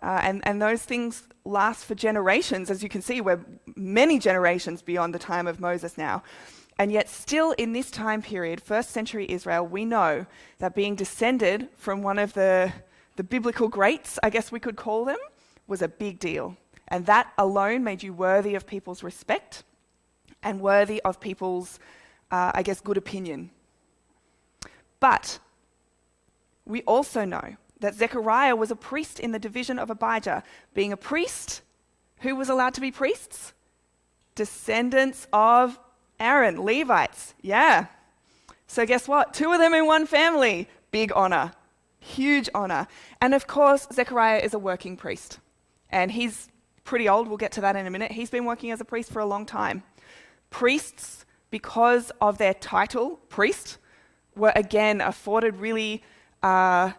Uh, 0.01 0.19
and, 0.21 0.41
and 0.45 0.61
those 0.61 0.83
things 0.83 1.27
last 1.45 1.85
for 1.85 1.95
generations, 1.95 2.69
as 2.69 2.83
you 2.83 2.89
can 2.89 3.01
see, 3.01 3.21
we're 3.21 3.39
many 3.75 4.19
generations 4.19 4.81
beyond 4.81 5.13
the 5.15 5.19
time 5.19 5.47
of 5.47 5.59
Moses 5.59 5.97
now. 5.97 6.23
And 6.77 6.91
yet, 6.91 7.07
still 7.07 7.51
in 7.51 7.71
this 7.71 7.91
time 7.91 8.21
period, 8.21 8.61
first 8.61 8.89
century 8.89 9.29
Israel, 9.29 9.65
we 9.65 9.85
know 9.85 10.25
that 10.57 10.75
being 10.75 10.95
descended 10.95 11.69
from 11.77 12.01
one 12.01 12.19
of 12.19 12.33
the, 12.33 12.73
the 13.15 13.23
biblical 13.23 13.67
greats, 13.69 14.17
I 14.23 14.29
guess 14.29 14.51
we 14.51 14.59
could 14.59 14.75
call 14.75 15.05
them, 15.05 15.19
was 15.67 15.81
a 15.81 15.87
big 15.87 16.19
deal. 16.19 16.57
And 16.93 17.07
that 17.07 17.33
alone 17.39 17.83
made 17.83 18.03
you 18.03 18.13
worthy 18.13 18.53
of 18.53 18.67
people's 18.67 19.01
respect 19.01 19.63
and 20.43 20.61
worthy 20.61 21.01
of 21.01 21.19
people's, 21.19 21.79
uh, 22.29 22.51
I 22.53 22.61
guess, 22.61 22.81
good 22.81 22.97
opinion. 22.97 23.49
But 24.99 25.39
we 26.67 26.83
also 26.83 27.25
know 27.25 27.55
that 27.79 27.95
Zechariah 27.95 28.55
was 28.55 28.69
a 28.69 28.75
priest 28.75 29.19
in 29.19 29.31
the 29.31 29.39
division 29.39 29.79
of 29.79 29.89
Abijah. 29.89 30.43
Being 30.75 30.93
a 30.93 30.97
priest, 30.97 31.63
who 32.19 32.35
was 32.35 32.47
allowed 32.47 32.75
to 32.75 32.81
be 32.81 32.91
priests? 32.91 33.53
Descendants 34.35 35.25
of 35.33 35.79
Aaron, 36.19 36.63
Levites. 36.63 37.33
Yeah. 37.41 37.87
So, 38.67 38.85
guess 38.85 39.07
what? 39.07 39.33
Two 39.33 39.51
of 39.51 39.57
them 39.57 39.73
in 39.73 39.87
one 39.87 40.05
family. 40.05 40.69
Big 40.91 41.11
honor. 41.15 41.53
Huge 41.99 42.49
honor. 42.53 42.85
And 43.19 43.33
of 43.33 43.47
course, 43.47 43.87
Zechariah 43.91 44.41
is 44.41 44.53
a 44.53 44.59
working 44.59 44.95
priest. 44.95 45.39
And 45.89 46.11
he's 46.11 46.49
pretty 46.83 47.07
old. 47.07 47.27
We'll 47.27 47.37
get 47.37 47.51
to 47.53 47.61
that 47.61 47.75
in 47.75 47.85
a 47.85 47.89
minute. 47.89 48.11
He's 48.11 48.29
been 48.29 48.45
working 48.45 48.71
as 48.71 48.81
a 48.81 48.85
priest 48.85 49.11
for 49.11 49.19
a 49.19 49.25
long 49.25 49.45
time. 49.45 49.83
Priests, 50.49 51.25
because 51.49 52.11
of 52.21 52.37
their 52.37 52.53
title, 52.53 53.19
priest, 53.29 53.77
were 54.35 54.53
again 54.55 55.01
afforded 55.01 55.57
really 55.57 56.03
uh, 56.41 56.91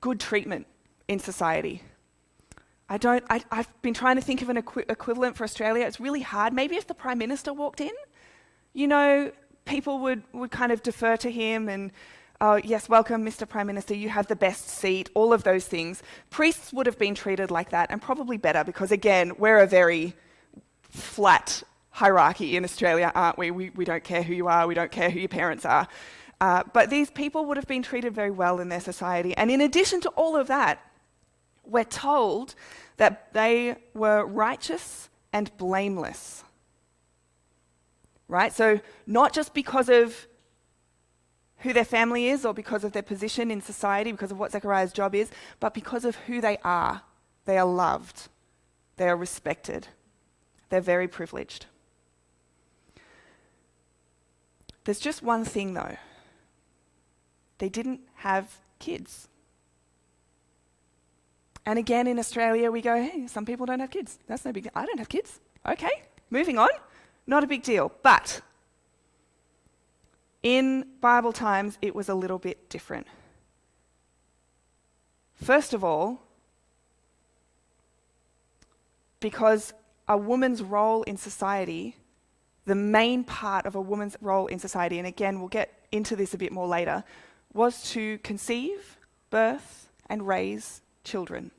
good 0.00 0.20
treatment 0.20 0.66
in 1.08 1.18
society. 1.18 1.82
I 2.88 2.98
don't, 2.98 3.24
I, 3.30 3.42
have 3.52 3.70
been 3.82 3.94
trying 3.94 4.16
to 4.16 4.22
think 4.22 4.42
of 4.42 4.48
an 4.48 4.58
equi- 4.58 4.84
equivalent 4.88 5.36
for 5.36 5.44
Australia. 5.44 5.86
It's 5.86 6.00
really 6.00 6.22
hard. 6.22 6.52
Maybe 6.52 6.76
if 6.76 6.86
the 6.86 6.94
Prime 6.94 7.18
Minister 7.18 7.52
walked 7.52 7.80
in, 7.80 7.92
you 8.72 8.88
know, 8.88 9.30
people 9.64 10.00
would, 10.00 10.22
would 10.32 10.50
kind 10.50 10.72
of 10.72 10.82
defer 10.82 11.16
to 11.18 11.30
him 11.30 11.68
and, 11.68 11.92
oh, 12.40 12.56
yes, 12.56 12.88
welcome, 12.88 13.24
Mr. 13.24 13.48
Prime 13.48 13.66
Minister, 13.66 13.94
you 13.94 14.08
have 14.08 14.26
the 14.26 14.36
best 14.36 14.68
seat, 14.68 15.10
all 15.14 15.32
of 15.32 15.44
those 15.44 15.66
things. 15.66 16.02
Priests 16.30 16.72
would 16.72 16.86
have 16.86 16.98
been 16.98 17.14
treated 17.14 17.50
like 17.50 17.70
that 17.70 17.90
and 17.90 18.00
probably 18.00 18.36
better 18.36 18.64
because, 18.64 18.90
again, 18.90 19.32
we're 19.38 19.58
a 19.58 19.66
very 19.66 20.14
flat 20.88 21.62
hierarchy 21.90 22.56
in 22.56 22.64
Australia, 22.64 23.12
aren't 23.14 23.36
we? 23.36 23.50
We, 23.50 23.70
we 23.70 23.84
don't 23.84 24.04
care 24.04 24.22
who 24.22 24.34
you 24.34 24.48
are, 24.48 24.66
we 24.66 24.74
don't 24.74 24.90
care 24.90 25.10
who 25.10 25.18
your 25.18 25.28
parents 25.28 25.64
are. 25.64 25.86
Uh, 26.40 26.62
but 26.72 26.88
these 26.88 27.10
people 27.10 27.44
would 27.44 27.58
have 27.58 27.66
been 27.66 27.82
treated 27.82 28.14
very 28.14 28.30
well 28.30 28.60
in 28.60 28.70
their 28.70 28.80
society. 28.80 29.36
And 29.36 29.50
in 29.50 29.60
addition 29.60 30.00
to 30.02 30.08
all 30.10 30.36
of 30.36 30.46
that, 30.46 30.82
we're 31.64 31.84
told 31.84 32.54
that 32.96 33.32
they 33.34 33.76
were 33.92 34.24
righteous 34.24 35.10
and 35.32 35.54
blameless. 35.58 36.42
Right? 38.28 38.52
So, 38.52 38.80
not 39.06 39.34
just 39.34 39.52
because 39.52 39.90
of 39.90 40.26
who 41.60 41.72
their 41.72 41.84
family 41.84 42.28
is 42.28 42.44
or 42.44 42.54
because 42.54 42.84
of 42.84 42.92
their 42.92 43.02
position 43.02 43.50
in 43.50 43.60
society, 43.60 44.12
because 44.12 44.30
of 44.30 44.38
what 44.38 44.52
Zechariah's 44.52 44.92
job 44.92 45.14
is, 45.14 45.30
but 45.58 45.74
because 45.74 46.04
of 46.04 46.16
who 46.16 46.40
they 46.40 46.58
are. 46.64 47.02
They 47.46 47.58
are 47.58 47.66
loved, 47.66 48.28
they 48.96 49.08
are 49.08 49.16
respected, 49.16 49.88
they're 50.68 50.80
very 50.80 51.08
privileged. 51.08 51.66
There's 54.84 55.00
just 55.00 55.22
one 55.22 55.44
thing 55.44 55.74
though 55.74 55.96
they 57.58 57.68
didn't 57.68 58.00
have 58.16 58.58
kids. 58.78 59.28
And 61.66 61.78
again, 61.78 62.06
in 62.06 62.18
Australia, 62.18 62.70
we 62.70 62.80
go, 62.80 62.96
hey, 62.96 63.26
some 63.26 63.44
people 63.44 63.66
don't 63.66 63.80
have 63.80 63.90
kids. 63.90 64.18
That's 64.26 64.44
no 64.46 64.52
big 64.52 64.64
deal. 64.64 64.72
I 64.74 64.86
don't 64.86 64.98
have 64.98 65.10
kids. 65.10 65.40
Okay, 65.68 66.04
moving 66.30 66.58
on. 66.58 66.70
Not 67.26 67.44
a 67.44 67.46
big 67.46 67.62
deal. 67.62 67.92
But 68.02 68.40
in 70.42 70.86
Bible 71.00 71.32
times, 71.32 71.78
it 71.82 71.94
was 71.94 72.08
a 72.08 72.14
little 72.14 72.38
bit 72.38 72.68
different. 72.68 73.06
First 75.34 75.72
of 75.72 75.84
all, 75.84 76.22
because 79.20 79.72
a 80.08 80.16
woman's 80.16 80.62
role 80.62 81.02
in 81.04 81.16
society, 81.16 81.96
the 82.64 82.74
main 82.74 83.24
part 83.24 83.66
of 83.66 83.74
a 83.74 83.80
woman's 83.80 84.16
role 84.20 84.46
in 84.46 84.58
society, 84.58 84.98
and 84.98 85.06
again, 85.06 85.38
we'll 85.38 85.48
get 85.48 85.86
into 85.92 86.16
this 86.16 86.34
a 86.34 86.38
bit 86.38 86.52
more 86.52 86.66
later, 86.66 87.04
was 87.52 87.90
to 87.90 88.18
conceive, 88.18 88.98
birth, 89.30 89.88
and 90.08 90.26
raise 90.26 90.82
children. 91.04 91.50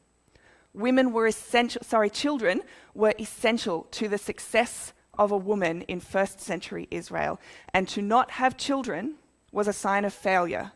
Women 0.73 1.11
were 1.11 1.27
essential, 1.27 1.81
sorry, 1.83 2.09
children 2.09 2.61
were 2.93 3.13
essential 3.19 3.88
to 3.91 4.07
the 4.07 4.17
success 4.17 4.93
of 5.17 5.31
a 5.31 5.37
woman 5.37 5.81
in 5.83 5.99
first 5.99 6.39
century 6.39 6.87
Israel. 6.91 7.39
And 7.73 7.87
to 7.89 8.01
not 8.01 8.31
have 8.31 8.57
children 8.57 9.15
was 9.51 9.67
a 9.67 9.73
sign 9.73 10.05
of 10.05 10.13
failure. 10.13 10.71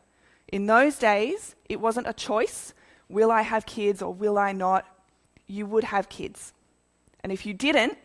In 0.47 0.65
those 0.65 0.97
days, 0.97 1.55
it 1.69 1.79
wasn't 1.79 2.07
a 2.07 2.13
choice 2.13 2.73
will 3.09 3.31
I 3.31 3.41
have 3.41 3.65
kids 3.65 4.01
or 4.01 4.13
will 4.13 4.37
I 4.37 4.51
not? 4.51 4.85
You 5.47 5.65
would 5.67 5.83
have 5.85 6.09
kids. 6.09 6.53
And 7.23 7.31
if 7.31 7.45
you 7.45 7.53
didn't, 7.53 7.97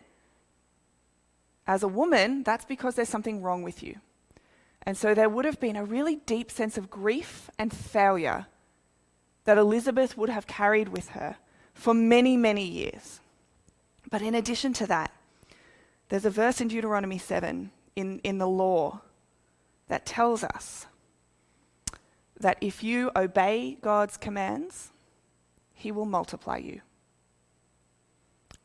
as 1.67 1.83
a 1.83 1.87
woman, 1.87 2.43
that's 2.43 2.65
because 2.65 2.95
there's 2.95 3.09
something 3.09 3.41
wrong 3.41 3.63
with 3.63 3.81
you. 3.81 3.97
And 4.83 4.97
so 4.97 5.13
there 5.13 5.29
would 5.29 5.45
have 5.45 5.59
been 5.59 5.75
a 5.75 5.85
really 5.85 6.17
deep 6.17 6.49
sense 6.49 6.77
of 6.77 6.89
grief 6.89 7.49
and 7.57 7.71
failure 7.71 8.47
that 9.45 9.57
Elizabeth 9.57 10.17
would 10.17 10.29
have 10.29 10.47
carried 10.47 10.89
with 10.89 11.09
her 11.09 11.37
for 11.73 11.93
many, 11.93 12.35
many 12.35 12.65
years. 12.65 13.19
But 14.09 14.21
in 14.21 14.35
addition 14.35 14.73
to 14.73 14.87
that, 14.87 15.11
there's 16.11 16.25
a 16.25 16.29
verse 16.29 16.59
in 16.59 16.67
Deuteronomy 16.67 17.17
7 17.17 17.71
in, 17.95 18.19
in 18.19 18.37
the 18.37 18.47
law 18.47 18.99
that 19.87 20.05
tells 20.05 20.43
us 20.43 20.85
that 22.37 22.57
if 22.59 22.83
you 22.83 23.09
obey 23.15 23.77
God's 23.79 24.17
commands, 24.17 24.91
He 25.73 25.89
will 25.89 26.05
multiply 26.05 26.57
you. 26.57 26.81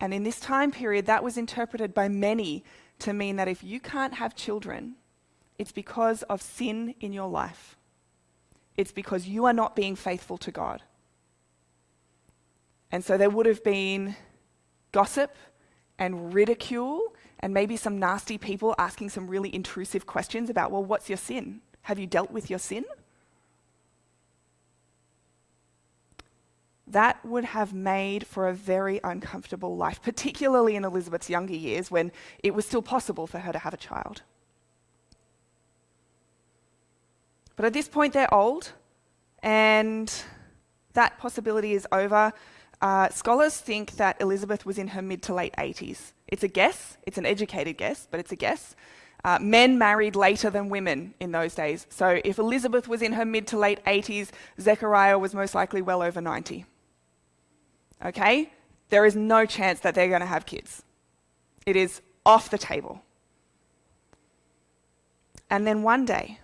And 0.01 0.13
in 0.13 0.25
this 0.25 0.41
time 0.41 0.73
period, 0.73 1.07
that 1.07 1.23
was 1.23 1.39
interpreted 1.39 1.95
by 1.95 2.09
many 2.09 2.65
to 2.99 3.13
mean 3.13 3.37
that 3.37 3.47
if 3.47 3.63
you 3.63 3.79
can't 3.79 4.15
have 4.15 4.35
children, 4.35 4.97
it's 5.57 5.71
because 5.71 6.25
of 6.25 6.43
sin 6.43 6.97
in 6.99 7.13
your 7.13 7.29
life. 7.29 7.77
It's 8.77 8.91
because 8.91 9.29
you 9.29 9.45
are 9.45 9.53
not 9.53 9.77
being 9.77 9.95
faithful 9.95 10.39
to 10.39 10.51
God. 10.51 10.83
And 12.91 13.05
so 13.05 13.17
there 13.17 13.31
would 13.31 13.47
have 13.47 13.63
been 13.63 14.17
gossip 14.91 15.37
and 15.97 16.35
ridicule 16.35 17.13
and 17.41 17.53
maybe 17.53 17.77
some 17.77 17.99
nasty 17.99 18.39
people 18.39 18.75
asking 18.79 19.11
some 19.11 19.27
really 19.27 19.55
intrusive 19.55 20.07
questions 20.07 20.49
about, 20.49 20.71
well, 20.71 20.85
what's 20.85 21.09
your 21.09 21.19
sin? 21.19 21.61
Have 21.83 21.99
you 21.99 22.07
dealt 22.07 22.31
with 22.31 22.49
your 22.51 22.59
sin? 22.59 22.85
That 26.87 27.25
would 27.25 27.45
have 27.45 27.75
made 27.75 28.27
for 28.27 28.49
a 28.49 28.55
very 28.55 29.01
uncomfortable 29.03 29.77
life, 29.77 30.01
particularly 30.03 30.77
in 30.77 30.85
Elizabeth's 30.85 31.29
younger 31.29 31.55
years 31.55 31.91
when 31.91 32.13
it 32.43 32.55
was 32.55 32.65
still 32.65 32.83
possible 32.83 33.27
for 33.27 33.41
her 33.41 33.53
to 33.53 33.59
have 33.59 33.75
a 33.75 33.77
child. 33.77 34.23
But 37.57 37.65
at 37.65 37.73
this 37.73 37.89
point, 37.89 38.13
they're 38.13 38.33
old, 38.33 38.73
and 39.43 40.13
that 40.93 41.19
possibility 41.19 41.73
is 41.73 41.87
over. 41.91 42.33
Uh, 42.81 43.09
scholars 43.09 43.57
think 43.57 43.93
that 43.93 44.21
Elizabeth 44.21 44.67
was 44.67 44.79
in 44.79 44.89
her 44.89 45.03
mid 45.03 45.23
to 45.23 45.35
late 45.35 45.55
80s. 45.57 46.13
It's 46.29 46.43
a 46.43 46.49
guess, 46.49 46.97
it's 47.07 47.19
an 47.19 47.27
educated 47.27 47.77
guess, 47.77 48.09
but 48.11 48.21
it's 48.21 48.33
a 48.33 48.37
guess. 48.37 48.75
Uh, 49.25 49.39
men 49.41 49.79
married 49.79 50.15
later 50.15 50.51
than 50.51 50.69
women 50.69 51.15
in 51.21 51.33
those 51.33 51.55
days. 51.55 51.87
So 51.91 52.21
if 52.25 52.39
Elizabeth 52.39 52.87
was 52.87 53.03
in 53.03 53.13
her 53.15 53.25
mid 53.25 53.47
to 53.49 53.59
late 53.59 53.85
80s, 53.85 54.31
Zechariah 54.61 55.19
was 55.19 55.35
most 55.35 55.55
likely 55.55 55.83
well 55.83 56.03
over 56.03 56.21
90. 56.21 56.65
Okay? 58.05 58.53
There 58.89 59.05
is 59.05 59.17
no 59.17 59.47
chance 59.47 59.81
that 59.81 59.95
they're 59.95 60.09
going 60.09 60.21
to 60.21 60.27
have 60.27 60.47
kids. 60.47 60.83
It 61.65 61.77
is 61.77 62.01
off 62.25 62.51
the 62.51 62.59
table. 62.59 63.03
And 65.51 65.67
then 65.67 65.83
one 65.83 66.05
day, 66.05 66.41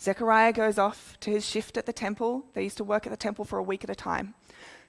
Zechariah 0.00 0.52
goes 0.52 0.78
off 0.78 1.16
to 1.20 1.30
his 1.30 1.44
shift 1.44 1.76
at 1.76 1.86
the 1.86 1.92
temple. 1.92 2.44
They 2.54 2.62
used 2.62 2.76
to 2.76 2.84
work 2.84 3.06
at 3.06 3.10
the 3.10 3.16
temple 3.16 3.44
for 3.44 3.58
a 3.58 3.62
week 3.62 3.82
at 3.82 3.90
a 3.90 3.94
time. 3.94 4.34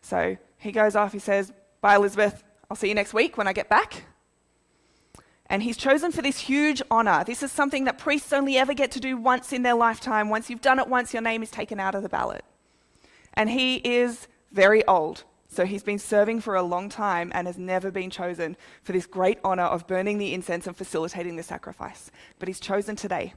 So 0.02 0.38
he 0.58 0.72
goes 0.72 0.96
off, 0.96 1.14
he 1.14 1.20
says, 1.20 1.52
Bye, 1.82 1.96
Elizabeth. 1.96 2.44
I'll 2.70 2.78
see 2.78 2.90
you 2.90 2.96
next 2.96 3.14
week 3.14 3.38
when 3.38 3.48
I 3.48 3.54
get 3.54 3.68
back. 3.68 4.04
And 5.48 5.64
he's 5.64 5.78
chosen 5.78 6.12
for 6.12 6.22
this 6.22 6.40
huge 6.40 6.82
honor. 6.92 7.24
This 7.24 7.42
is 7.42 7.52
something 7.52 7.86
that 7.86 7.98
priests 7.98 8.32
only 8.32 8.58
ever 8.58 8.76
get 8.76 8.92
to 8.92 9.00
do 9.00 9.18
once 9.18 9.52
in 9.52 9.64
their 9.64 9.74
lifetime. 9.74 10.30
Once 10.30 10.50
you've 10.50 10.62
done 10.62 10.78
it 10.78 10.88
once, 10.88 11.12
your 11.12 11.24
name 11.24 11.42
is 11.42 11.50
taken 11.50 11.80
out 11.80 11.96
of 11.96 12.04
the 12.04 12.10
ballot. 12.10 12.46
And 13.34 13.50
he 13.50 13.78
is 13.78 14.28
very 14.52 14.86
old. 14.88 15.24
So 15.48 15.66
he's 15.66 15.82
been 15.82 15.98
serving 15.98 16.42
for 16.42 16.54
a 16.54 16.62
long 16.62 16.90
time 16.90 17.32
and 17.34 17.48
has 17.48 17.58
never 17.58 17.90
been 17.90 18.12
chosen 18.12 18.56
for 18.84 18.92
this 18.92 19.08
great 19.08 19.40
honor 19.44 19.64
of 19.64 19.88
burning 19.88 20.20
the 20.20 20.36
incense 20.36 20.68
and 20.68 20.78
facilitating 20.78 21.36
the 21.38 21.44
sacrifice. 21.44 22.12
But 22.38 22.48
he's 22.48 22.60
chosen 22.60 22.96
today 22.96 23.34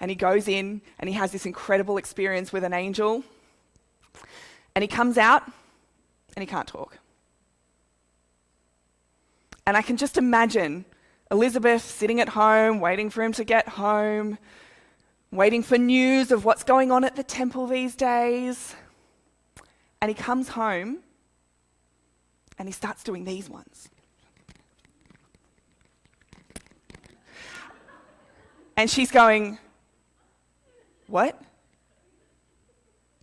and 0.00 0.10
he 0.10 0.14
goes 0.14 0.48
in 0.48 0.80
and 0.98 1.10
he 1.10 1.14
has 1.16 1.32
this 1.32 1.44
incredible 1.44 1.98
experience 1.98 2.50
with 2.50 2.64
an 2.64 2.72
angel. 2.72 3.22
And 4.74 4.82
he 4.82 4.88
comes 4.88 5.18
out 5.18 5.44
and 6.34 6.42
he 6.42 6.46
can't 6.46 6.66
talk. 6.66 6.96
And 9.70 9.76
I 9.76 9.82
can 9.82 9.96
just 9.96 10.16
imagine 10.16 10.84
Elizabeth 11.30 11.84
sitting 11.84 12.20
at 12.20 12.30
home, 12.30 12.80
waiting 12.80 13.08
for 13.08 13.22
him 13.22 13.30
to 13.34 13.44
get 13.44 13.68
home, 13.68 14.36
waiting 15.30 15.62
for 15.62 15.78
news 15.78 16.32
of 16.32 16.44
what's 16.44 16.64
going 16.64 16.90
on 16.90 17.04
at 17.04 17.14
the 17.14 17.22
temple 17.22 17.68
these 17.68 17.94
days. 17.94 18.74
And 20.02 20.08
he 20.08 20.14
comes 20.16 20.48
home 20.48 21.04
and 22.58 22.66
he 22.66 22.72
starts 22.72 23.04
doing 23.04 23.24
these 23.24 23.48
ones. 23.48 23.88
And 28.76 28.90
she's 28.90 29.12
going, 29.12 29.60
What? 31.06 31.40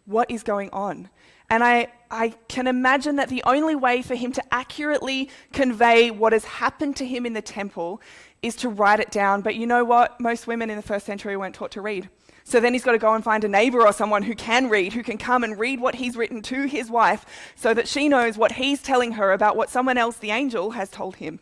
What 0.05 0.31
is 0.31 0.43
going 0.43 0.69
on? 0.69 1.09
And 1.49 1.63
I, 1.63 1.87
I 2.11 2.29
can 2.47 2.67
imagine 2.67 3.15
that 3.17 3.29
the 3.29 3.43
only 3.45 3.75
way 3.75 4.01
for 4.01 4.15
him 4.15 4.31
to 4.33 4.53
accurately 4.53 5.29
convey 5.53 6.11
what 6.11 6.33
has 6.33 6.43
happened 6.45 6.95
to 6.97 7.05
him 7.05 7.25
in 7.25 7.33
the 7.33 7.41
temple 7.41 8.01
is 8.41 8.55
to 8.57 8.69
write 8.69 8.99
it 8.99 9.11
down. 9.11 9.41
But 9.41 9.55
you 9.55 9.65
know 9.65 9.83
what? 9.83 10.19
Most 10.19 10.45
women 10.45 10.69
in 10.69 10.75
the 10.75 10.81
first 10.81 11.05
century 11.05 11.37
weren't 11.37 11.55
taught 11.55 11.71
to 11.71 11.81
read. 11.81 12.09
So 12.43 12.59
then 12.59 12.73
he's 12.73 12.83
got 12.83 12.93
to 12.93 12.97
go 12.97 13.13
and 13.13 13.23
find 13.23 13.43
a 13.43 13.47
neighbor 13.49 13.85
or 13.85 13.91
someone 13.91 14.23
who 14.23 14.33
can 14.33 14.69
read, 14.69 14.93
who 14.93 15.03
can 15.03 15.17
come 15.17 15.43
and 15.43 15.59
read 15.59 15.81
what 15.81 15.95
he's 15.95 16.15
written 16.15 16.41
to 16.43 16.63
his 16.63 16.89
wife 16.89 17.25
so 17.55 17.73
that 17.73 17.87
she 17.89 18.07
knows 18.07 18.37
what 18.37 18.53
he's 18.53 18.81
telling 18.81 19.13
her 19.13 19.33
about 19.33 19.57
what 19.57 19.69
someone 19.69 19.97
else, 19.97 20.17
the 20.17 20.31
angel, 20.31 20.71
has 20.71 20.89
told 20.89 21.17
him. 21.17 21.39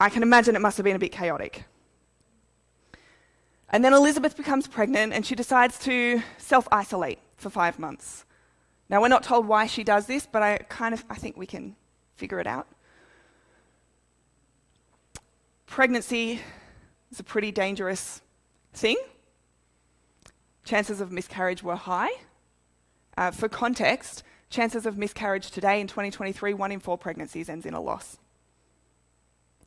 I 0.00 0.08
can 0.10 0.24
imagine 0.24 0.56
it 0.56 0.60
must 0.60 0.76
have 0.76 0.84
been 0.84 0.96
a 0.96 0.98
bit 0.98 1.12
chaotic. 1.12 1.64
And 3.70 3.84
then 3.84 3.92
Elizabeth 3.92 4.36
becomes 4.36 4.66
pregnant 4.66 5.12
and 5.12 5.24
she 5.24 5.34
decides 5.34 5.78
to 5.80 6.22
self 6.38 6.66
isolate 6.72 7.20
for 7.36 7.50
five 7.50 7.78
months. 7.78 8.24
Now, 8.88 9.00
we're 9.00 9.08
not 9.08 9.22
told 9.22 9.46
why 9.46 9.66
she 9.66 9.82
does 9.82 10.06
this, 10.06 10.26
but 10.30 10.42
I 10.42 10.58
kind 10.68 10.94
of 10.94 11.04
I 11.08 11.14
think 11.14 11.36
we 11.36 11.46
can 11.46 11.76
figure 12.16 12.38
it 12.40 12.46
out. 12.46 12.68
Pregnancy 15.66 16.40
is 17.10 17.18
a 17.18 17.24
pretty 17.24 17.50
dangerous 17.50 18.20
thing. 18.72 18.96
Chances 20.64 21.00
of 21.00 21.10
miscarriage 21.10 21.62
were 21.62 21.76
high. 21.76 22.10
Uh, 23.16 23.30
for 23.30 23.48
context, 23.48 24.22
chances 24.50 24.86
of 24.86 24.96
miscarriage 24.96 25.50
today 25.50 25.80
in 25.80 25.86
2023, 25.86 26.54
one 26.54 26.72
in 26.72 26.80
four 26.80 26.96
pregnancies 26.96 27.48
ends 27.48 27.66
in 27.66 27.74
a 27.74 27.80
loss. 27.80 28.18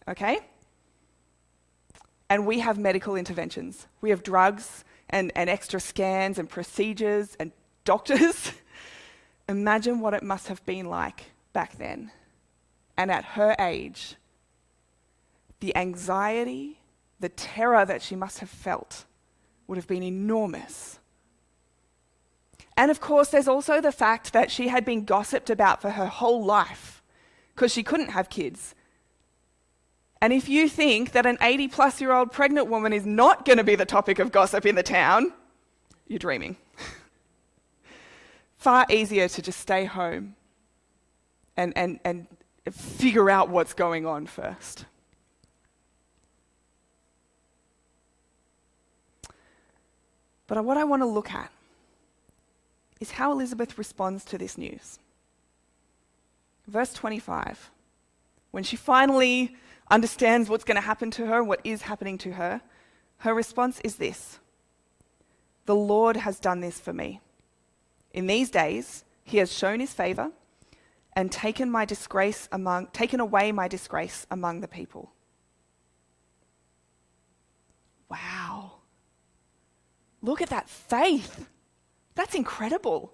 Okay? 0.08 0.40
And 2.30 2.46
we 2.46 2.60
have 2.60 2.78
medical 2.78 3.16
interventions. 3.16 3.88
We 4.02 4.10
have 4.10 4.24
drugs 4.24 4.84
and, 5.10 5.32
and 5.36 5.50
extra 5.50 5.80
scans 5.80 6.38
and 6.38 6.50
procedures 6.50 7.36
and 7.40 7.52
doctors. 7.86 8.52
Imagine 9.50 10.00
what 10.00 10.14
it 10.14 10.24
must 10.24 10.48
have 10.48 10.66
been 10.66 10.88
like 10.88 11.32
back 11.54 11.78
then. 11.78 12.12
And 12.98 13.12
at 13.12 13.24
her 13.24 13.56
age, 13.60 14.16
the 15.60 15.76
anxiety, 15.76 16.80
the 17.20 17.30
terror 17.30 17.86
that 17.86 18.02
she 18.02 18.16
must 18.16 18.40
have 18.40 18.50
felt 18.50 19.06
would 19.68 19.78
have 19.78 19.88
been 19.88 20.04
enormous. 20.04 21.00
And 22.76 22.92
of 22.92 23.00
course, 23.00 23.30
there's 23.30 23.48
also 23.48 23.82
the 23.82 23.92
fact 23.92 24.34
that 24.34 24.52
she 24.52 24.68
had 24.68 24.86
been 24.86 25.04
gossiped 25.04 25.50
about 25.50 25.82
for 25.82 25.92
her 25.92 26.06
whole 26.06 26.44
life 26.44 27.02
because 27.56 27.74
she 27.74 27.84
couldn't 27.84 28.10
have 28.10 28.30
kids. 28.30 28.76
And 30.22 30.34
if 30.34 30.50
you 30.50 30.68
think 30.68 31.12
that 31.12 31.26
an 31.26 31.38
80 31.42 31.68
plus 31.68 32.02
year 32.02 32.12
old 32.12 32.32
pregnant 32.32 32.68
woman 32.68 32.94
is 32.94 33.06
not 33.06 33.46
going 33.46 33.58
to 33.58 33.64
be 33.64 33.76
the 33.76 33.86
topic 33.86 34.20
of 34.20 34.32
gossip 34.32 34.66
in 34.66 34.76
the 34.76 34.84
town, 34.84 35.32
you're 36.08 36.20
dreaming. 36.20 36.56
Far 38.58 38.86
easier 38.90 39.28
to 39.28 39.42
just 39.42 39.60
stay 39.60 39.86
home 39.86 40.36
and, 41.56 41.74
and, 41.76 42.00
and 42.04 42.28
figure 42.72 43.30
out 43.30 43.50
what's 43.50 43.74
going 43.74 44.06
on 44.06 44.26
first. 44.26 44.86
But 50.48 50.64
what 50.64 50.78
I 50.78 50.86
want 50.86 51.02
to 51.02 51.06
look 51.06 51.32
at 51.32 51.52
is 53.00 53.12
how 53.12 53.32
Elizabeth 53.32 53.78
responds 53.78 54.24
to 54.26 54.38
this 54.38 54.58
news. 54.58 54.98
Verse 56.68 56.94
25, 56.94 57.70
when 58.52 58.64
she 58.64 58.76
finally 58.76 59.56
understands 59.90 60.50
what's 60.50 60.64
going 60.64 60.76
to 60.76 60.82
happen 60.82 61.12
to 61.12 61.26
her, 61.28 61.44
what 61.44 61.62
is 61.64 61.84
happening 61.84 62.18
to 62.20 62.34
her, 62.34 62.62
her 63.20 63.34
response 63.34 63.80
is 63.84 63.96
this 63.96 64.40
The 65.66 65.76
Lord 65.76 66.18
has 66.18 66.40
done 66.40 66.60
this 66.60 66.80
for 66.80 66.94
me. 66.94 67.22
In 68.12 68.28
these 68.28 68.50
days, 68.50 69.04
he 69.24 69.38
has 69.38 69.52
shown 69.52 69.80
his 69.80 69.94
favor 69.94 70.32
and 71.14 71.32
taken 71.32 71.70
my 71.70 71.86
disgrace 71.86 72.48
among 72.52 72.88
taken 72.88 73.20
away 73.20 73.52
my 73.52 73.68
disgrace 73.68 74.26
among 74.30 74.62
the 74.62 74.68
people. 74.68 75.12
Wow. 78.10 78.74
Look 80.22 80.42
at 80.42 80.50
that 80.50 80.70
faith. 80.70 81.48
That's 82.16 82.36
incredible. 82.36 83.14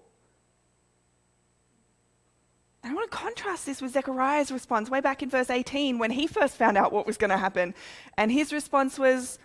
And 2.84 2.92
I 2.92 2.94
want 2.94 3.10
to 3.10 3.16
contrast 3.16 3.64
this 3.64 3.80
with 3.80 3.94
Zechariah's 3.94 4.52
response 4.52 4.90
way 4.90 5.00
back 5.00 5.22
in 5.22 5.30
verse 5.30 5.48
18 5.48 5.98
when 5.98 6.10
he 6.10 6.26
first 6.26 6.54
found 6.54 6.76
out 6.76 6.92
what 6.92 7.06
was 7.06 7.16
going 7.16 7.30
to 7.30 7.38
happen. 7.38 7.74
And 8.18 8.30
his 8.30 8.52
response 8.52 8.98
was, 8.98 9.38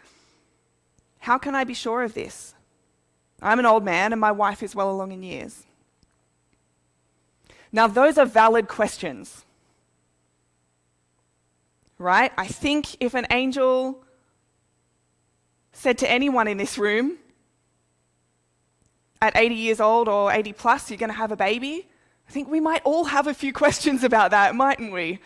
How 1.19 1.37
can 1.37 1.55
I 1.55 1.63
be 1.63 1.73
sure 1.73 2.03
of 2.03 2.13
this? 2.13 2.53
I'm 3.41 3.57
an 3.57 3.65
old 3.65 3.85
man 3.85 4.11
and 4.11 4.19
my 4.19 4.33
wife 4.33 4.61
is 4.61 4.75
well 4.75 4.91
along 4.91 5.13
in 5.13 5.23
years. 5.23 5.63
Now, 7.71 7.87
those 7.87 8.17
are 8.17 8.25
valid 8.25 8.67
questions. 8.67 9.45
Right? 11.97 12.33
I 12.37 12.47
think 12.47 12.97
if 12.99 13.13
an 13.13 13.25
angel 13.29 14.03
said 15.71 15.97
to 15.99 16.11
anyone 16.11 16.49
in 16.49 16.57
this 16.57 16.77
room, 16.77 17.17
at 19.21 19.37
80 19.37 19.55
years 19.55 19.79
old 19.79 20.09
or 20.09 20.29
80 20.29 20.53
plus, 20.53 20.89
you're 20.89 20.97
going 20.97 21.09
to 21.09 21.15
have 21.15 21.31
a 21.31 21.37
baby, 21.37 21.88
I 22.29 22.31
think 22.31 22.47
we 22.47 22.59
might 22.59 22.83
all 22.85 23.05
have 23.05 23.25
a 23.25 23.33
few 23.33 23.51
questions 23.51 24.03
about 24.03 24.29
that, 24.29 24.53
mightn't 24.55 24.93
we? 24.93 25.17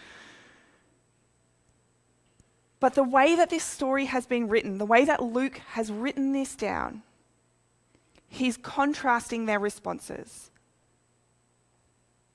But 2.79 2.95
the 2.95 3.03
way 3.03 3.35
that 3.35 3.49
this 3.49 3.63
story 3.63 4.05
has 4.05 4.25
been 4.25 4.47
written, 4.47 4.77
the 4.77 4.85
way 4.85 5.03
that 5.03 5.21
Luke 5.21 5.57
has 5.71 5.91
written 5.91 6.31
this 6.31 6.55
down, 6.55 7.01
he's 8.29 8.55
contrasting 8.55 9.45
their 9.45 9.59
responses. 9.59 10.49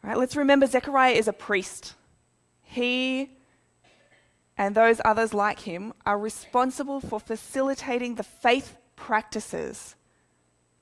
Right, 0.03 0.19
let's 0.19 0.37
remember 0.37 0.67
Zechariah 0.67 1.15
is 1.15 1.29
a 1.29 1.33
priest. 1.33 1.95
He 2.63 3.31
and 4.59 4.75
those 4.75 5.01
others 5.03 5.33
like 5.33 5.61
him 5.61 5.95
are 6.05 6.19
responsible 6.19 7.01
for 7.01 7.21
facilitating 7.21 8.17
the 8.17 8.23
faith 8.23 8.77
practices 8.97 9.95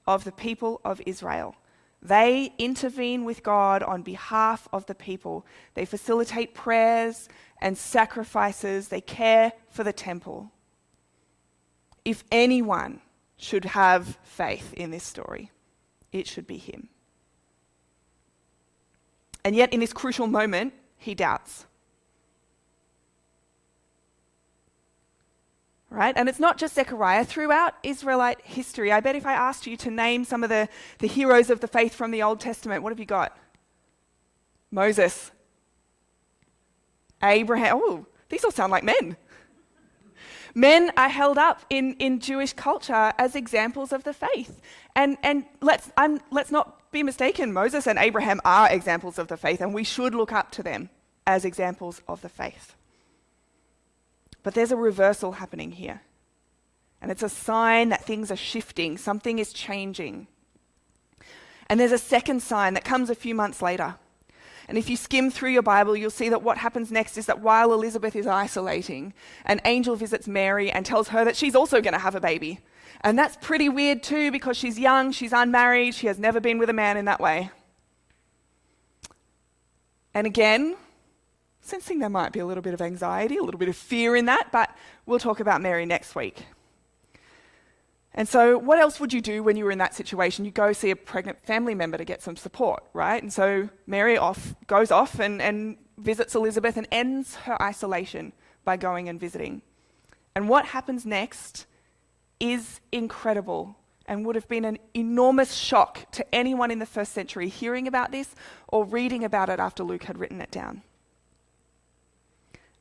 of 0.08 0.24
the 0.24 0.32
people 0.32 0.80
of 0.84 1.00
Israel. 1.06 1.54
They 2.06 2.52
intervene 2.56 3.24
with 3.24 3.42
God 3.42 3.82
on 3.82 4.02
behalf 4.02 4.68
of 4.72 4.86
the 4.86 4.94
people. 4.94 5.44
They 5.74 5.84
facilitate 5.84 6.54
prayers 6.54 7.28
and 7.60 7.76
sacrifices. 7.76 8.88
They 8.88 9.00
care 9.00 9.52
for 9.70 9.82
the 9.82 9.92
temple. 9.92 10.52
If 12.04 12.22
anyone 12.30 13.00
should 13.36 13.64
have 13.64 14.18
faith 14.22 14.72
in 14.74 14.92
this 14.92 15.02
story, 15.02 15.50
it 16.12 16.28
should 16.28 16.46
be 16.46 16.58
him. 16.58 16.90
And 19.44 19.56
yet, 19.56 19.72
in 19.72 19.80
this 19.80 19.92
crucial 19.92 20.28
moment, 20.28 20.74
he 20.96 21.14
doubts. 21.16 21.66
Right? 25.96 26.14
And 26.14 26.28
it's 26.28 26.38
not 26.38 26.58
just 26.58 26.74
Zechariah. 26.74 27.24
Throughout 27.24 27.74
Israelite 27.82 28.42
history, 28.42 28.92
I 28.92 29.00
bet 29.00 29.16
if 29.16 29.24
I 29.24 29.32
asked 29.32 29.66
you 29.66 29.78
to 29.78 29.90
name 29.90 30.26
some 30.26 30.44
of 30.44 30.50
the, 30.50 30.68
the 30.98 31.06
heroes 31.06 31.48
of 31.48 31.60
the 31.60 31.66
faith 31.66 31.94
from 31.94 32.10
the 32.10 32.22
Old 32.22 32.38
Testament, 32.38 32.82
what 32.82 32.90
have 32.90 33.00
you 33.00 33.06
got? 33.06 33.34
Moses, 34.70 35.30
Abraham. 37.22 37.80
Oh, 37.80 38.06
these 38.28 38.44
all 38.44 38.50
sound 38.50 38.72
like 38.72 38.84
men. 38.84 39.16
Men 40.54 40.92
are 40.98 41.08
held 41.08 41.38
up 41.38 41.62
in, 41.70 41.94
in 41.94 42.20
Jewish 42.20 42.52
culture 42.52 43.14
as 43.18 43.34
examples 43.34 43.90
of 43.90 44.04
the 44.04 44.12
faith. 44.12 44.60
And, 44.94 45.16
and 45.22 45.46
let's, 45.62 45.90
I'm, 45.96 46.20
let's 46.30 46.50
not 46.50 46.90
be 46.92 47.02
mistaken, 47.02 47.54
Moses 47.54 47.86
and 47.86 47.98
Abraham 47.98 48.42
are 48.44 48.70
examples 48.70 49.18
of 49.18 49.28
the 49.28 49.38
faith, 49.38 49.62
and 49.62 49.72
we 49.72 49.84
should 49.84 50.14
look 50.14 50.32
up 50.32 50.50
to 50.52 50.62
them 50.62 50.90
as 51.26 51.46
examples 51.46 52.02
of 52.06 52.20
the 52.20 52.28
faith. 52.28 52.74
But 54.46 54.54
there's 54.54 54.70
a 54.70 54.76
reversal 54.76 55.32
happening 55.32 55.72
here. 55.72 56.02
And 57.02 57.10
it's 57.10 57.24
a 57.24 57.28
sign 57.28 57.88
that 57.88 58.04
things 58.04 58.30
are 58.30 58.36
shifting, 58.36 58.96
something 58.96 59.40
is 59.40 59.52
changing. 59.52 60.28
And 61.68 61.80
there's 61.80 61.90
a 61.90 61.98
second 61.98 62.44
sign 62.44 62.74
that 62.74 62.84
comes 62.84 63.10
a 63.10 63.16
few 63.16 63.34
months 63.34 63.60
later. 63.60 63.96
And 64.68 64.78
if 64.78 64.88
you 64.88 64.96
skim 64.96 65.32
through 65.32 65.50
your 65.50 65.62
Bible, 65.62 65.96
you'll 65.96 66.10
see 66.10 66.28
that 66.28 66.44
what 66.44 66.58
happens 66.58 66.92
next 66.92 67.18
is 67.18 67.26
that 67.26 67.40
while 67.40 67.72
Elizabeth 67.72 68.14
is 68.14 68.28
isolating, 68.28 69.14
an 69.46 69.60
angel 69.64 69.96
visits 69.96 70.28
Mary 70.28 70.70
and 70.70 70.86
tells 70.86 71.08
her 71.08 71.24
that 71.24 71.34
she's 71.34 71.56
also 71.56 71.80
going 71.80 71.94
to 71.94 71.98
have 71.98 72.14
a 72.14 72.20
baby. 72.20 72.60
And 73.00 73.18
that's 73.18 73.36
pretty 73.40 73.68
weird 73.68 74.04
too 74.04 74.30
because 74.30 74.56
she's 74.56 74.78
young, 74.78 75.10
she's 75.10 75.32
unmarried, 75.32 75.96
she 75.96 76.06
has 76.06 76.20
never 76.20 76.38
been 76.38 76.58
with 76.58 76.70
a 76.70 76.72
man 76.72 76.96
in 76.96 77.06
that 77.06 77.18
way. 77.18 77.50
And 80.14 80.24
again, 80.24 80.76
sensing 81.66 81.98
there 81.98 82.08
might 82.08 82.32
be 82.32 82.40
a 82.40 82.46
little 82.46 82.62
bit 82.62 82.74
of 82.74 82.80
anxiety, 82.80 83.36
a 83.36 83.42
little 83.42 83.58
bit 83.58 83.68
of 83.68 83.76
fear 83.76 84.16
in 84.16 84.26
that, 84.26 84.48
but 84.52 84.74
we'll 85.04 85.18
talk 85.18 85.40
about 85.40 85.60
Mary 85.60 85.86
next 85.86 86.14
week. 86.14 86.46
And 88.14 88.26
so, 88.26 88.56
what 88.56 88.78
else 88.78 88.98
would 88.98 89.12
you 89.12 89.20
do 89.20 89.42
when 89.42 89.56
you 89.56 89.64
were 89.64 89.70
in 89.70 89.78
that 89.78 89.94
situation? 89.94 90.46
You 90.46 90.50
go 90.50 90.72
see 90.72 90.90
a 90.90 90.96
pregnant 90.96 91.44
family 91.44 91.74
member 91.74 91.98
to 91.98 92.04
get 92.04 92.22
some 92.22 92.34
support, 92.34 92.82
right? 92.94 93.22
And 93.22 93.30
so, 93.30 93.68
Mary 93.86 94.16
off, 94.16 94.54
goes 94.66 94.90
off 94.90 95.20
and, 95.20 95.42
and 95.42 95.76
visits 95.98 96.34
Elizabeth 96.34 96.78
and 96.78 96.88
ends 96.90 97.34
her 97.36 97.60
isolation 97.60 98.32
by 98.64 98.78
going 98.78 99.10
and 99.10 99.20
visiting. 99.20 99.60
And 100.34 100.48
what 100.48 100.66
happens 100.66 101.04
next 101.04 101.66
is 102.40 102.80
incredible 102.90 103.76
and 104.06 104.24
would 104.24 104.34
have 104.34 104.48
been 104.48 104.64
an 104.64 104.78
enormous 104.94 105.54
shock 105.54 106.10
to 106.12 106.34
anyone 106.34 106.70
in 106.70 106.78
the 106.78 106.86
first 106.86 107.12
century 107.12 107.48
hearing 107.48 107.86
about 107.86 108.12
this 108.12 108.34
or 108.68 108.84
reading 108.84 109.24
about 109.24 109.48
it 109.48 109.58
after 109.58 109.82
Luke 109.82 110.04
had 110.04 110.18
written 110.18 110.40
it 110.40 110.50
down. 110.50 110.82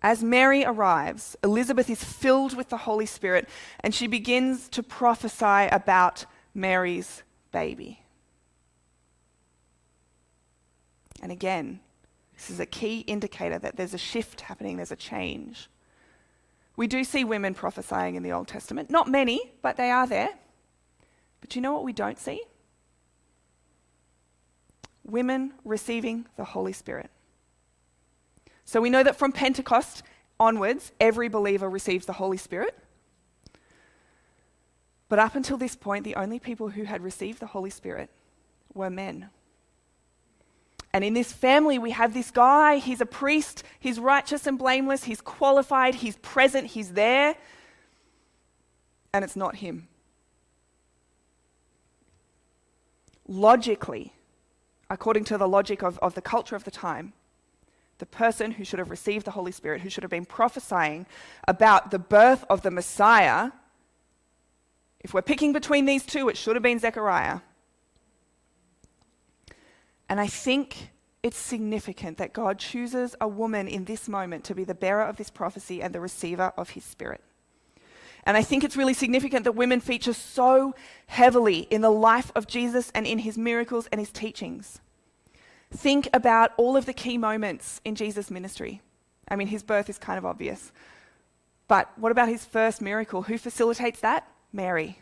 As 0.05 0.23
Mary 0.23 0.63
arrives, 0.63 1.35
Elizabeth 1.43 1.89
is 1.89 2.03
filled 2.03 2.55
with 2.55 2.69
the 2.69 2.77
Holy 2.77 3.07
Spirit 3.07 3.49
and 3.79 3.91
she 3.91 4.05
begins 4.05 4.69
to 4.69 4.83
prophesy 4.83 5.67
about 5.71 6.27
Mary's 6.53 7.23
baby. 7.51 8.03
And 11.23 11.31
again, 11.31 11.79
this 12.35 12.51
is 12.51 12.59
a 12.59 12.67
key 12.67 12.99
indicator 12.99 13.57
that 13.57 13.77
there's 13.77 13.95
a 13.95 13.97
shift 13.97 14.41
happening, 14.41 14.77
there's 14.77 14.91
a 14.91 14.95
change. 14.95 15.71
We 16.75 16.85
do 16.85 17.03
see 17.03 17.23
women 17.23 17.55
prophesying 17.55 18.13
in 18.13 18.21
the 18.21 18.31
Old 18.31 18.47
Testament. 18.47 18.91
Not 18.91 19.07
many, 19.07 19.53
but 19.63 19.75
they 19.75 19.89
are 19.89 20.05
there. 20.05 20.29
But 21.41 21.55
you 21.55 21.63
know 21.63 21.73
what 21.73 21.83
we 21.83 21.93
don't 21.93 22.19
see? 22.19 22.43
Women 25.03 25.55
receiving 25.63 26.27
the 26.37 26.45
Holy 26.45 26.73
Spirit. 26.73 27.09
So 28.65 28.81
we 28.81 28.89
know 28.89 29.03
that 29.03 29.15
from 29.15 29.31
Pentecost 29.31 30.03
onwards, 30.39 30.91
every 30.99 31.29
believer 31.29 31.69
receives 31.69 32.05
the 32.05 32.13
Holy 32.13 32.37
Spirit. 32.37 32.77
But 35.07 35.19
up 35.19 35.35
until 35.35 35.57
this 35.57 35.75
point, 35.75 36.03
the 36.03 36.15
only 36.15 36.39
people 36.39 36.69
who 36.69 36.83
had 36.83 37.03
received 37.03 37.39
the 37.39 37.47
Holy 37.47 37.69
Spirit 37.69 38.09
were 38.73 38.89
men. 38.89 39.29
And 40.91 41.03
in 41.03 41.13
this 41.13 41.31
family, 41.31 41.77
we 41.77 41.91
have 41.91 42.13
this 42.13 42.31
guy. 42.31 42.77
He's 42.77 43.01
a 43.01 43.05
priest. 43.05 43.63
He's 43.79 43.99
righteous 43.99 44.47
and 44.47 44.57
blameless. 44.57 45.03
He's 45.03 45.21
qualified. 45.21 45.95
He's 45.95 46.15
present. 46.17 46.67
He's 46.67 46.93
there. 46.93 47.35
And 49.13 49.23
it's 49.23 49.35
not 49.35 49.57
him. 49.57 49.87
Logically, 53.27 54.13
according 54.89 55.25
to 55.25 55.37
the 55.37 55.47
logic 55.47 55.83
of, 55.83 55.99
of 55.99 56.15
the 56.15 56.21
culture 56.21 56.55
of 56.55 56.63
the 56.63 56.71
time, 56.71 57.13
the 57.97 58.05
person 58.05 58.51
who 58.51 58.63
should 58.63 58.79
have 58.79 58.89
received 58.89 59.25
the 59.25 59.31
Holy 59.31 59.51
Spirit, 59.51 59.81
who 59.81 59.89
should 59.89 60.03
have 60.03 60.11
been 60.11 60.25
prophesying 60.25 61.05
about 61.47 61.91
the 61.91 61.99
birth 61.99 62.43
of 62.49 62.61
the 62.61 62.71
Messiah, 62.71 63.51
if 64.99 65.13
we're 65.13 65.21
picking 65.21 65.53
between 65.53 65.85
these 65.85 66.03
two, 66.03 66.29
it 66.29 66.35
should 66.35 66.55
have 66.55 66.63
been 66.63 66.79
Zechariah. 66.79 67.41
And 70.09 70.19
I 70.19 70.27
think 70.27 70.89
it's 71.21 71.37
significant 71.37 72.17
that 72.17 72.33
God 72.33 72.59
chooses 72.59 73.15
a 73.21 73.27
woman 73.27 73.67
in 73.67 73.85
this 73.85 74.07
moment 74.07 74.43
to 74.45 74.55
be 74.55 74.63
the 74.63 74.75
bearer 74.75 75.03
of 75.03 75.17
this 75.17 75.29
prophecy 75.29 75.81
and 75.81 75.93
the 75.93 75.99
receiver 75.99 76.53
of 76.57 76.71
his 76.71 76.83
spirit. 76.83 77.21
And 78.25 78.35
I 78.35 78.41
think 78.41 78.63
it's 78.63 78.75
really 78.75 78.95
significant 78.95 79.43
that 79.43 79.51
women 79.51 79.79
feature 79.79 80.13
so 80.13 80.73
heavily 81.07 81.59
in 81.69 81.81
the 81.81 81.91
life 81.91 82.31
of 82.35 82.47
Jesus 82.47 82.91
and 82.95 83.05
in 83.05 83.19
his 83.19 83.37
miracles 83.37 83.87
and 83.91 83.99
his 83.99 84.11
teachings. 84.11 84.81
Think 85.71 86.07
about 86.13 86.51
all 86.57 86.77
of 86.77 86.85
the 86.85 86.93
key 86.93 87.17
moments 87.17 87.81
in 87.83 87.95
Jesus' 87.95 88.31
ministry. 88.31 88.81
I 89.27 89.35
mean, 89.35 89.47
his 89.47 89.63
birth 89.63 89.89
is 89.89 89.97
kind 89.97 90.17
of 90.17 90.25
obvious. 90.25 90.71
But 91.67 91.91
what 91.97 92.11
about 92.11 92.29
his 92.29 92.45
first 92.45 92.81
miracle? 92.81 93.23
Who 93.23 93.37
facilitates 93.37 93.99
that? 94.01 94.27
Mary. 94.53 94.99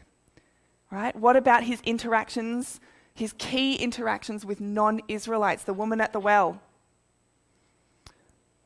Right? 0.89 1.15
What 1.15 1.35
about 1.35 1.63
his 1.63 1.81
interactions 1.81 2.79
his 3.13 3.33
key 3.37 3.75
interactions 3.75 4.45
with 4.45 4.59
non 4.59 5.01
Israelites, 5.07 5.63
the 5.63 5.73
woman 5.73 6.01
at 6.01 6.13
the 6.13 6.19
well. 6.19 6.61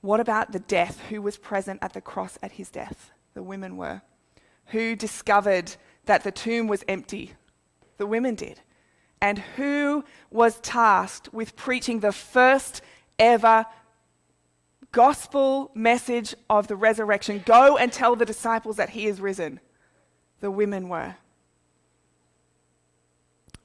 What 0.01 0.19
about 0.19 0.51
the 0.51 0.59
death? 0.59 1.01
Who 1.09 1.21
was 1.21 1.37
present 1.37 1.79
at 1.81 1.93
the 1.93 2.01
cross 2.01 2.37
at 2.41 2.53
his 2.53 2.69
death? 2.69 3.11
The 3.33 3.43
women 3.43 3.75
were. 3.75 4.01
Who 4.67 4.95
discovered 4.95 5.75
that 6.05 6.23
the 6.23 6.31
tomb 6.31 6.67
was 6.67 6.83
empty? 6.87 7.33
The 7.97 8.07
women 8.07 8.35
did. 8.35 8.61
And 9.21 9.39
who 9.39 10.03
was 10.29 10.59
tasked 10.59 11.33
with 11.33 11.55
preaching 11.55 11.99
the 11.99 12.11
first 12.11 12.81
ever 13.17 13.65
gospel 14.91 15.71
message 15.73 16.35
of 16.49 16.67
the 16.67 16.75
resurrection? 16.75 17.43
Go 17.45 17.77
and 17.77 17.91
tell 17.91 18.15
the 18.15 18.25
disciples 18.25 18.77
that 18.77 18.91
he 18.91 19.07
is 19.07 19.19
risen. 19.19 19.59
The 20.39 20.51
women 20.51 20.87
were. 20.87 21.15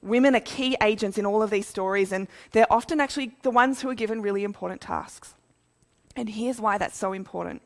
Women 0.01 0.35
are 0.35 0.41
key 0.41 0.75
agents 0.81 1.17
in 1.17 1.25
all 1.25 1.41
of 1.41 1.49
these 1.49 1.67
stories, 1.67 2.11
and 2.11 2.27
they're 2.51 2.71
often 2.71 2.99
actually 2.99 3.37
the 3.41 3.51
ones 3.51 3.81
who 3.81 3.89
are 3.89 3.95
given 3.95 4.21
really 4.21 4.43
important 4.43 4.81
tasks. 4.81 5.33
And 6.15 6.29
here's 6.29 6.59
why 6.59 6.77
that's 6.77 6.97
so 6.97 7.13
important. 7.13 7.61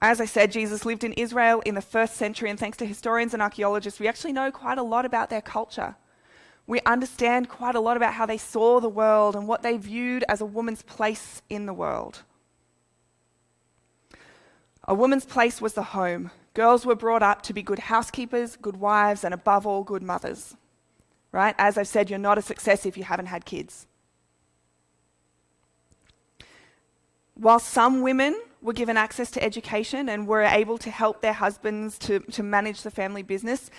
As 0.00 0.20
I 0.20 0.26
said, 0.26 0.52
Jesus 0.52 0.84
lived 0.84 1.04
in 1.04 1.12
Israel 1.14 1.60
in 1.60 1.74
the 1.74 1.80
first 1.80 2.14
century, 2.14 2.50
and 2.50 2.58
thanks 2.58 2.76
to 2.78 2.86
historians 2.86 3.34
and 3.34 3.42
archaeologists, 3.42 4.00
we 4.00 4.08
actually 4.08 4.32
know 4.32 4.50
quite 4.50 4.78
a 4.78 4.82
lot 4.82 5.04
about 5.04 5.30
their 5.30 5.40
culture. 5.40 5.96
We 6.72 6.80
understand 6.86 7.48
quite 7.48 7.74
a 7.74 7.80
lot 7.80 7.96
about 7.96 8.14
how 8.14 8.26
they 8.26 8.38
saw 8.38 8.80
the 8.80 8.88
world 8.88 9.36
and 9.36 9.46
what 9.46 9.62
they 9.62 9.76
viewed 9.76 10.24
as 10.28 10.40
a 10.40 10.46
woman's 10.46 10.82
place 10.82 11.42
in 11.48 11.66
the 11.66 11.74
world. 11.74 12.22
A 14.88 14.94
woman's 14.94 15.26
place 15.26 15.60
was 15.60 15.74
the 15.74 15.88
home. 15.98 16.30
Girls 16.54 16.86
were 16.86 16.94
brought 16.94 17.22
up 17.22 17.42
to 17.42 17.52
be 17.52 17.62
good 17.62 17.78
housekeepers, 17.78 18.56
good 18.56 18.78
wives, 18.78 19.22
and 19.24 19.34
above 19.34 19.66
all, 19.66 19.82
good 19.84 20.02
mothers 20.02 20.56
right? 21.32 21.54
As 21.58 21.78
I've 21.78 21.88
said, 21.88 22.10
you're 22.10 22.18
not 22.18 22.38
a 22.38 22.42
success 22.42 22.86
if 22.86 22.96
you 22.96 23.04
haven't 23.04 23.26
had 23.26 23.44
kids. 23.44 23.86
While 27.34 27.58
some 27.58 28.02
women 28.02 28.38
were 28.60 28.74
given 28.74 28.96
access 28.96 29.30
to 29.32 29.42
education 29.42 30.08
and 30.08 30.28
were 30.28 30.42
able 30.42 30.78
to 30.78 30.90
help 30.90 31.22
their 31.22 31.32
husbands 31.32 31.98
to, 32.00 32.20
to 32.20 32.42
manage 32.42 32.82
the 32.82 32.90
family 32.90 33.22
business, 33.22 33.70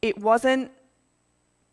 it 0.00 0.18
wasn't 0.18 0.70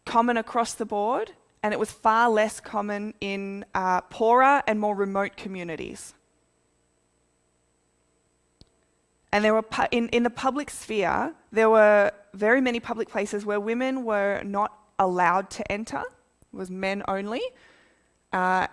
common 0.05 0.37
across 0.37 0.73
the 0.73 0.85
board, 0.85 1.31
and 1.61 1.73
it 1.73 1.79
was 1.79 1.91
far 1.91 2.29
less 2.29 2.59
common 2.59 3.13
in 3.21 3.65
uh, 3.73 4.01
poorer 4.01 4.61
and 4.67 4.79
more 4.79 4.95
remote 4.95 5.37
communities. 5.37 6.13
And 9.31 9.43
there 9.43 9.53
were 9.53 9.65
in, 9.91 10.09
in 10.09 10.23
the 10.23 10.29
public 10.29 10.69
sphere, 10.69 11.33
there 11.51 11.69
were 11.69 12.11
very 12.33 12.61
many 12.61 12.79
public 12.79 13.09
places 13.09 13.45
where 13.45 13.59
women 13.59 14.03
were 14.03 14.43
not 14.43 14.77
allowed 14.99 15.49
to 15.51 15.71
enter, 15.71 16.01
it 16.01 16.55
was 16.55 16.69
men 16.69 17.01
only. 17.07 17.41
Uh, 18.31 18.67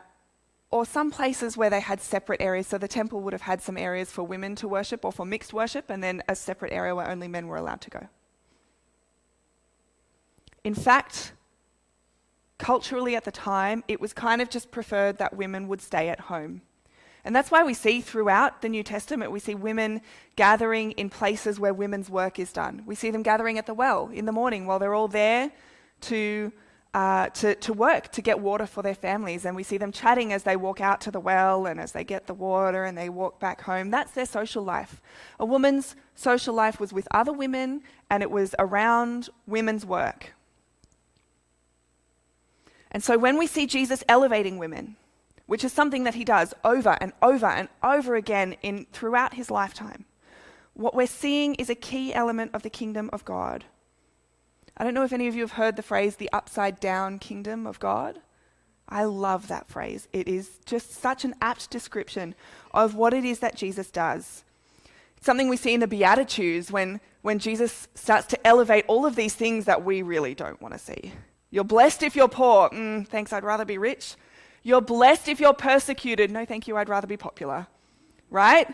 or 0.71 0.87
some 0.87 1.11
places 1.11 1.57
where 1.57 1.71
they 1.71 1.81
had 1.81 2.01
separate 2.01 2.41
areas. 2.41 2.67
So 2.67 2.79
the 2.79 2.89
temple 2.89 3.21
would 3.23 3.33
have 3.33 3.43
had 3.43 3.61
some 3.61 3.77
areas 3.77 4.11
for 4.11 4.23
women 4.23 4.55
to 4.57 4.69
worship 4.69 5.05
or 5.05 5.13
for 5.13 5.27
mixed 5.27 5.53
worship, 5.53 5.91
and 5.91 6.03
then 6.03 6.23
a 6.29 6.37
separate 6.37 6.73
area 6.73 6.95
where 6.95 7.09
only 7.09 7.29
men 7.29 7.49
were 7.49 7.57
allowed 7.57 7.81
to 7.83 7.91
go. 7.91 8.09
In 10.65 10.75
fact, 10.75 11.33
culturally 12.59 13.17
at 13.17 13.25
the 13.25 13.33
time, 13.33 13.83
it 13.89 14.01
was 14.01 14.13
kind 14.13 14.41
of 14.41 14.51
just 14.51 14.71
preferred 14.71 15.19
that 15.19 15.37
women 15.37 15.67
would 15.69 15.81
stay 15.81 16.09
at 16.09 16.21
home. 16.21 16.63
And 17.25 17.37
that's 17.37 17.51
why 17.51 17.63
we 17.65 17.75
see 17.75 18.01
throughout 18.01 18.63
the 18.63 18.69
New 18.69 18.83
Testament, 18.83 19.31
we 19.31 19.41
see 19.41 19.55
women 19.55 20.01
gathering 20.37 20.93
in 20.93 21.11
places 21.11 21.61
where 21.61 21.75
women's 21.75 22.09
work 22.09 22.39
is 22.39 22.53
done. 22.53 22.83
We 22.87 22.95
see 22.95 23.11
them 23.11 23.23
gathering 23.23 23.59
at 23.59 23.67
the 23.67 23.75
well 23.75 24.11
in 24.13 24.25
the 24.25 24.33
morning 24.33 24.67
while 24.67 24.79
they're 24.79 24.95
all 24.95 25.09
there 25.09 25.51
to, 26.03 26.51
uh, 26.95 27.29
to, 27.29 27.55
to 27.57 27.73
work 27.75 28.11
to 28.13 28.23
get 28.23 28.41
water 28.41 28.67
for 28.67 28.83
their 28.83 28.95
families. 28.95 29.45
And 29.45 29.55
we 29.55 29.63
see 29.63 29.77
them 29.77 29.93
chatting 29.93 30.33
as 30.33 30.45
they 30.45 30.57
walk 30.57 30.81
out 30.81 31.03
to 31.03 31.11
the 31.11 31.21
well 31.21 31.67
and 31.67 31.79
as 31.79 31.93
they 31.93 32.05
get 32.05 32.27
the 32.27 32.35
water 32.35 32.85
and 32.85 32.97
they 32.97 33.11
walk 33.11 33.39
back 33.39 33.63
home. 33.63 33.91
That's 33.91 34.13
their 34.13 34.27
social 34.27 34.65
life. 34.65 35.03
A 35.39 35.45
woman's 35.45 35.97
social 36.15 36.55
life 36.55 36.81
was 36.81 36.93
with 36.93 37.07
other 37.11 37.33
women 37.33 37.83
and 38.09 38.23
it 38.23 38.31
was 38.31 38.55
around 38.59 39.29
women's 39.47 39.85
work. 39.85 40.33
And 42.91 43.03
so 43.03 43.19
when 43.19 43.39
we 43.39 43.47
see 43.47 43.67
Jesus 43.67 44.03
elevating 44.09 44.59
women, 44.59 44.97
which 45.47 45.65
is 45.65 45.73
something 45.73 46.05
that 46.05 46.15
he 46.15 46.25
does 46.25 46.55
over 46.65 46.97
and 47.01 47.13
over 47.23 47.47
and 47.47 47.69
over 47.83 48.15
again 48.15 48.57
in, 48.63 48.87
throughout 48.93 49.35
his 49.35 49.51
lifetime, 49.51 50.05
what 50.75 50.95
we're 50.95 51.07
seeing 51.07 51.55
is 51.57 51.69
a 51.69 51.75
key 51.75 52.15
element 52.15 52.53
of 52.55 52.63
the 52.63 52.71
kingdom 52.71 53.11
of 53.13 53.25
God 53.25 53.65
I 54.81 54.85
don't 54.85 54.95
know 54.95 55.05
if 55.05 55.13
any 55.13 55.29
of 55.29 55.35
you 55.35 55.43
have 55.43 55.53
heard 55.53 55.77
the 55.77 55.83
phrase 55.83 56.17
the 56.17 56.31
upside 56.33 56.81
down 56.81 57.19
kingdom 57.19 57.67
of 57.67 57.79
God. 57.79 58.19
I 58.89 59.05
love 59.05 59.49
that 59.49 59.69
phrase. 59.69 60.09
It 60.11 60.27
is 60.27 60.59
just 60.65 60.93
such 60.93 61.23
an 61.23 61.35
apt 61.43 61.69
description 61.69 62.35
of 62.73 62.95
what 62.95 63.13
it 63.13 63.23
is 63.23 63.41
that 63.41 63.55
Jesus 63.55 63.91
does. 63.91 64.43
It's 65.19 65.27
something 65.27 65.51
we 65.51 65.59
see 65.59 65.75
in 65.75 65.81
the 65.81 65.87
Beatitudes 65.87 66.73
when, 66.73 67.03
when 67.21 67.39
Jesus 67.39 67.89
starts 67.95 68.27
to 68.29 68.47
elevate 68.47 68.87
all 68.89 69.05
of 69.05 69.17
these 69.17 69.35
things 69.35 69.67
that 69.67 69.85
we 69.85 70.01
really 70.01 70.35
don't 70.35 70.63
want 70.63 70.73
to 70.73 70.81
see. 70.81 71.13
You're 71.51 71.65
blessed 71.65 72.03
if 72.03 72.15
you're 72.15 72.29
poor. 72.29 72.71
Mm, 72.71 73.07
thanks, 73.07 73.33
I'd 73.33 73.45
rather 73.45 73.65
be 73.65 73.79
rich. 73.79 74.15
You're 74.63 74.81
blessed 74.81 75.29
if 75.29 75.41
you're 75.41 75.55
persecuted. 75.55 76.31
No, 76.31 76.45
thank 76.45 76.69
you, 76.69 76.77
I'd 76.77 76.89
rather 76.89 77.07
be 77.07 77.17
popular. 77.17 77.67
Right? 78.31 78.73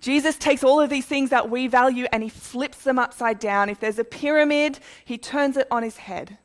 Jesus 0.00 0.36
takes 0.36 0.64
all 0.64 0.80
of 0.80 0.90
these 0.90 1.06
things 1.06 1.30
that 1.30 1.50
we 1.50 1.66
value 1.66 2.06
and 2.10 2.22
he 2.22 2.28
flips 2.28 2.82
them 2.82 2.98
upside 2.98 3.38
down. 3.38 3.68
If 3.68 3.80
there's 3.80 3.98
a 3.98 4.04
pyramid, 4.04 4.80
he 5.04 5.18
turns 5.18 5.56
it 5.56 5.68
on 5.70 5.82
his 5.82 5.98
head. 5.98 6.38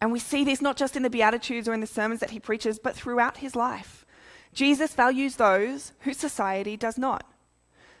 And 0.00 0.12
we 0.12 0.18
see 0.18 0.44
this 0.44 0.62
not 0.62 0.76
just 0.76 0.96
in 0.96 1.02
the 1.02 1.10
Beatitudes 1.10 1.66
or 1.66 1.74
in 1.74 1.80
the 1.80 1.86
sermons 1.86 2.20
that 2.20 2.30
he 2.30 2.38
preaches, 2.38 2.78
but 2.78 2.94
throughout 2.94 3.38
his 3.38 3.56
life. 3.56 4.04
Jesus 4.52 4.94
values 4.94 5.36
those 5.36 5.92
whose 6.00 6.16
society 6.16 6.76
does 6.76 6.96
not. 6.96 7.26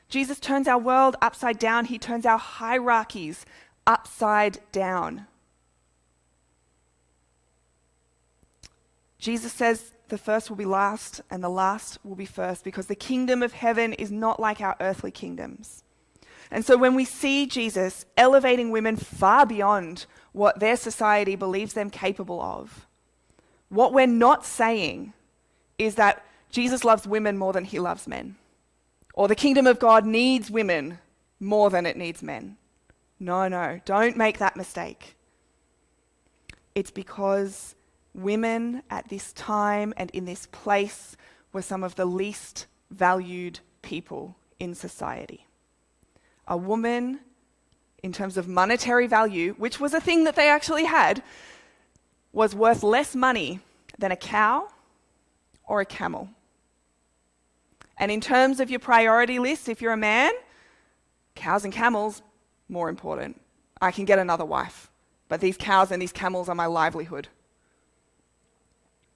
Jesus 0.08 0.38
turns 0.38 0.68
our 0.68 0.78
world 0.78 1.16
upside 1.20 1.58
down, 1.58 1.86
he 1.86 1.98
turns 1.98 2.26
our 2.26 2.38
hierarchies 2.38 3.44
upside 3.86 4.58
down. 4.72 5.26
Jesus 9.18 9.52
says 9.52 9.92
the 10.08 10.18
first 10.18 10.50
will 10.50 10.56
be 10.56 10.66
last 10.66 11.20
and 11.30 11.42
the 11.42 11.48
last 11.48 11.98
will 12.04 12.14
be 12.14 12.26
first 12.26 12.62
because 12.62 12.86
the 12.86 12.94
kingdom 12.94 13.42
of 13.42 13.52
heaven 13.52 13.92
is 13.94 14.10
not 14.10 14.38
like 14.38 14.60
our 14.60 14.76
earthly 14.80 15.10
kingdoms. 15.10 15.82
And 16.50 16.64
so 16.64 16.76
when 16.76 16.94
we 16.94 17.04
see 17.04 17.46
Jesus 17.46 18.04
elevating 18.16 18.70
women 18.70 18.96
far 18.96 19.46
beyond 19.46 20.06
what 20.32 20.60
their 20.60 20.76
society 20.76 21.36
believes 21.36 21.72
them 21.72 21.90
capable 21.90 22.40
of, 22.40 22.86
what 23.70 23.92
we're 23.92 24.06
not 24.06 24.44
saying 24.44 25.14
is 25.78 25.94
that 25.96 26.24
Jesus 26.50 26.84
loves 26.84 27.06
women 27.06 27.36
more 27.36 27.52
than 27.52 27.64
he 27.64 27.80
loves 27.80 28.06
men, 28.06 28.36
or 29.14 29.26
the 29.26 29.34
kingdom 29.34 29.66
of 29.66 29.78
God 29.78 30.04
needs 30.04 30.50
women 30.50 30.98
more 31.40 31.70
than 31.70 31.86
it 31.86 31.96
needs 31.96 32.22
men. 32.22 32.56
No, 33.18 33.48
no, 33.48 33.80
don't 33.84 34.16
make 34.16 34.38
that 34.38 34.56
mistake. 34.56 35.16
It's 36.74 36.90
because 36.90 37.74
women 38.14 38.82
at 38.90 39.08
this 39.08 39.32
time 39.32 39.94
and 39.96 40.10
in 40.10 40.24
this 40.24 40.46
place 40.46 41.16
were 41.52 41.62
some 41.62 41.84
of 41.84 41.94
the 41.94 42.04
least 42.04 42.66
valued 42.90 43.60
people 43.82 44.36
in 44.58 44.74
society. 44.74 45.46
A 46.46 46.56
woman, 46.56 47.20
in 48.02 48.12
terms 48.12 48.36
of 48.36 48.48
monetary 48.48 49.06
value, 49.06 49.54
which 49.58 49.80
was 49.80 49.94
a 49.94 50.00
thing 50.00 50.24
that 50.24 50.36
they 50.36 50.48
actually 50.48 50.84
had, 50.84 51.22
was 52.32 52.54
worth 52.54 52.82
less 52.82 53.14
money 53.14 53.60
than 53.98 54.12
a 54.12 54.16
cow 54.16 54.68
or 55.66 55.80
a 55.80 55.86
camel. 55.86 56.28
And 57.96 58.10
in 58.10 58.20
terms 58.20 58.60
of 58.60 58.70
your 58.70 58.80
priority 58.80 59.38
list, 59.38 59.68
if 59.68 59.80
you're 59.80 59.92
a 59.92 59.96
man, 59.96 60.32
cows 61.36 61.64
and 61.64 61.72
camels, 61.72 62.22
more 62.68 62.88
important. 62.88 63.40
I 63.80 63.90
can 63.90 64.04
get 64.04 64.18
another 64.18 64.44
wife, 64.44 64.90
but 65.28 65.40
these 65.40 65.56
cows 65.56 65.90
and 65.90 66.00
these 66.00 66.12
camels 66.12 66.48
are 66.48 66.54
my 66.54 66.66
livelihood 66.66 67.28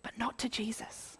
but 0.08 0.18
not 0.18 0.38
to 0.38 0.48
Jesus. 0.48 1.18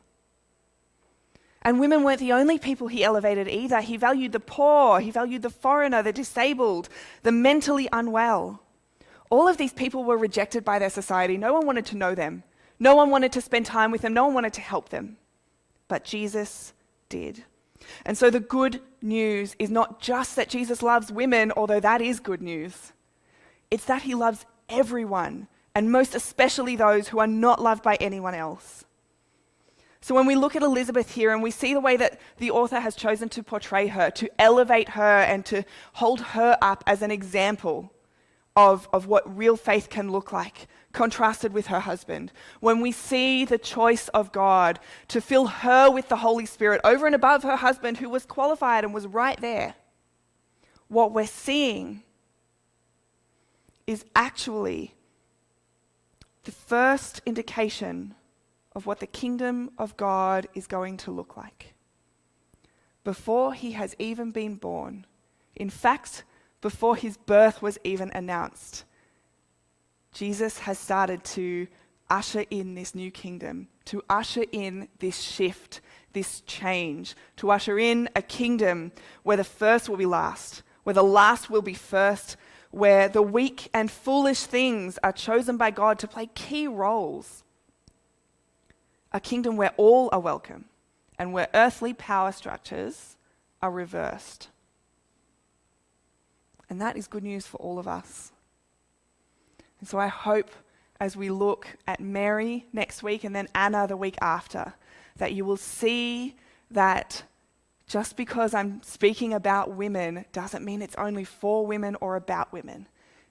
And 1.61 1.79
women 1.79 2.05
weren't 2.05 2.21
the 2.21 2.33
only 2.33 2.59
people 2.59 2.89
he 2.89 3.05
elevated 3.05 3.47
either. 3.47 3.83
He 3.83 3.99
valued 3.99 4.33
the 4.33 4.41
poor, 4.41 5.01
he 5.01 5.11
valued 5.11 5.43
the 5.43 5.51
foreigner, 5.51 6.03
the 6.03 6.13
disabled, 6.13 6.89
the 7.23 7.33
mentally 7.33 7.89
unwell. 7.93 8.63
All 9.29 9.47
of 9.47 9.59
these 9.59 9.75
people 9.75 10.05
were 10.05 10.17
rejected 10.17 10.65
by 10.65 10.79
their 10.79 10.89
society. 10.89 11.37
No 11.37 11.53
one 11.53 11.67
wanted 11.67 11.85
to 11.87 11.99
know 11.99 12.15
them. 12.15 12.45
No 12.79 12.95
one 12.95 13.11
wanted 13.11 13.33
to 13.33 13.43
spend 13.43 13.67
time 13.67 13.91
with 13.91 14.01
them. 14.01 14.15
No 14.15 14.25
one 14.25 14.35
wanted 14.35 14.55
to 14.55 14.63
help 14.63 14.89
them. 14.89 15.19
But 15.89 16.05
Jesus 16.05 16.73
did. 17.11 17.45
And 18.05 18.17
so 18.17 18.31
the 18.31 18.41
good 18.41 18.81
news 19.03 19.55
is 19.59 19.71
not 19.71 20.01
just 20.01 20.37
that 20.37 20.49
Jesus 20.49 20.83
loves 20.83 21.13
women, 21.13 21.53
although 21.53 21.81
that 21.81 22.01
is 22.01 22.21
good 22.21 22.43
news. 22.43 22.93
It's 23.71 23.85
that 23.85 24.03
he 24.03 24.15
loves 24.15 24.45
everyone 24.69 25.49
and 25.75 25.93
most 25.93 26.15
especially 26.15 26.75
those 26.75 27.09
who 27.09 27.21
are 27.21 27.27
not 27.27 27.63
loved 27.63 27.85
by 27.85 27.95
anyone 27.97 28.35
else. 28.35 28.85
So, 30.01 30.15
when 30.15 30.27
we 30.27 30.35
look 30.35 30.57
at 30.57 30.63
Elizabeth 30.63 31.15
here 31.15 31.33
and 31.33 31.43
we 31.43 31.51
see 31.51 31.73
the 31.73 31.81
way 31.81 31.97
that 31.97 32.21
the 32.39 32.51
author 32.51 32.81
has 32.81 32.97
chosen 32.97 33.29
to 33.29 33.43
portray 33.43 33.89
her, 33.89 34.11
to 34.13 34.29
elevate 34.41 34.91
her 34.91 35.21
and 35.21 35.45
to 35.47 35.65
hold 35.95 36.21
her 36.21 36.57
up 36.63 36.83
as 36.87 37.03
an 37.03 37.11
example 37.11 37.93
of, 38.57 38.89
of 38.93 39.07
what 39.07 39.37
real 39.37 39.57
faith 39.57 39.89
can 39.89 40.11
look 40.11 40.33
like, 40.33 40.67
contrasted 40.99 41.53
with 41.53 41.69
her 41.69 41.79
husband, 41.79 42.33
when 42.59 42.81
we 42.81 42.91
see 42.91 43.45
the 43.45 43.57
choice 43.57 44.09
of 44.09 44.33
God 44.33 44.81
to 45.07 45.21
fill 45.21 45.47
her 45.47 45.89
with 45.89 46.09
the 46.09 46.17
Holy 46.17 46.45
Spirit 46.45 46.81
over 46.83 47.07
and 47.07 47.15
above 47.15 47.45
her 47.45 47.55
husband 47.55 47.99
who 47.99 48.11
was 48.11 48.27
qualified 48.27 48.83
and 48.83 48.93
was 48.93 49.07
right 49.07 49.41
there, 49.41 49.77
what 50.89 51.13
we're 51.13 51.25
seeing 51.25 52.03
is 53.87 54.05
actually 54.17 54.93
the 56.43 56.51
first 56.51 57.23
indication 57.25 58.17
of 58.75 58.85
what 58.85 58.99
the 58.99 59.07
kingdom 59.07 59.71
of 59.79 59.97
God 59.97 60.49
is 60.53 60.67
going 60.67 60.97
to 60.97 61.13
look 61.13 61.37
like. 61.37 61.75
Before 63.05 63.55
he 63.55 63.71
has 63.73 63.95
even 64.01 64.33
been 64.33 64.57
born, 64.57 65.07
in 65.55 65.71
fact, 65.71 66.25
before 66.61 66.97
his 66.97 67.17
birth 67.17 67.63
was 67.63 67.79
even 67.85 68.11
announced, 68.11 68.83
Jesus 70.13 70.61
has 70.61 70.79
started 70.79 71.23
to 71.25 71.67
usher 72.11 72.45
in 72.51 72.75
this 72.75 72.95
new 72.95 73.11
kingdom, 73.11 73.69
to 73.87 74.03
usher 74.09 74.45
in 74.53 74.89
this 74.99 75.21
shift, 75.21 75.81
this 76.13 76.41
change, 76.43 77.15
to 77.37 77.51
usher 77.51 77.79
in 77.79 78.09
a 78.17 78.23
kingdom 78.23 78.93
where 79.23 79.37
the 79.37 79.45
first 79.45 79.89
will 79.89 79.97
be 79.97 80.07
last, 80.07 80.63
where 80.85 80.95
the 80.95 81.03
last 81.03 81.51
will 81.51 81.63
be 81.63 81.75
first, 81.75 82.37
where 82.71 83.09
the 83.09 83.23
weak 83.23 83.69
and 83.73 83.91
foolish 83.91 84.43
things 84.43 84.99
are 85.03 85.13
chosen 85.13 85.57
by 85.57 85.71
God 85.71 85.99
to 85.99 86.09
play 86.09 86.27
key 86.35 86.67
roles. 86.67 87.45
A 89.13 89.21
kingdom 89.21 89.57
where 89.57 89.73
all 89.77 90.09
are 90.13 90.21
welcome 90.21 90.67
and 91.19 91.33
where 91.33 91.49
earthly 91.55 91.95
power 91.95 92.33
structures 92.33 93.17
are 93.63 93.71
reversed. 93.71 94.49
And 96.71 96.81
that 96.81 96.97
is 96.97 97.07
good 97.07 97.23
news 97.23 97.47
for 97.47 97.57
all 97.59 97.79
of 97.79 97.89
us. 97.89 98.33
And 99.81 99.89
so 99.89 99.99
I 99.99 100.09
hope 100.09 100.51
as 101.01 101.17
we 101.17 101.31
look 101.31 101.67
at 101.87 102.01
Mary 102.01 102.67
next 102.73 103.03
week 103.03 103.25
and 103.25 103.35
then 103.35 103.49
Anna 103.55 103.87
the 103.87 103.97
week 103.97 104.17
after, 104.21 104.75
that 105.17 105.33
you 105.33 105.45
will 105.45 105.57
see 105.57 106.37
that 106.71 107.23
just 107.87 108.17
because 108.17 108.53
I'm 108.53 108.83
speaking 108.83 109.33
about 109.33 109.71
women 109.71 110.25
doesn't 110.33 110.65
mean 110.65 110.83
it's 110.83 110.97
only 110.97 111.25
for 111.25 111.67
women 111.67 111.97
or 112.01 112.17
about 112.17 112.53
women. 112.53 112.87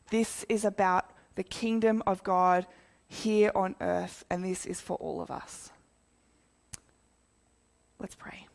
This 0.09 0.45
is 0.49 0.65
about 0.65 1.11
the 1.35 1.43
kingdom 1.43 2.01
of 2.07 2.23
God 2.23 2.65
here 3.07 3.51
on 3.53 3.75
earth, 3.79 4.25
and 4.29 4.43
this 4.43 4.65
is 4.65 4.81
for 4.81 4.97
all 4.97 5.21
of 5.21 5.29
us. 5.29 5.71
Let's 7.99 8.15
pray. 8.15 8.47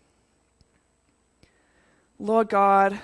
Lord 2.19 2.49
God, 2.49 2.99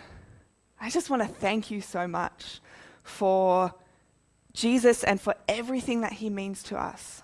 I 0.81 0.91
just 0.91 1.11
want 1.11 1.23
to 1.23 1.29
thank 1.29 1.71
you 1.71 1.81
so 1.81 2.07
much 2.07 2.61
for 3.03 3.75
Jesus 4.59 5.05
and 5.05 5.21
for 5.21 5.37
everything 5.49 6.01
that 6.01 6.15
he 6.15 6.29
means 6.29 6.65
to 6.65 6.77
us. 6.77 7.23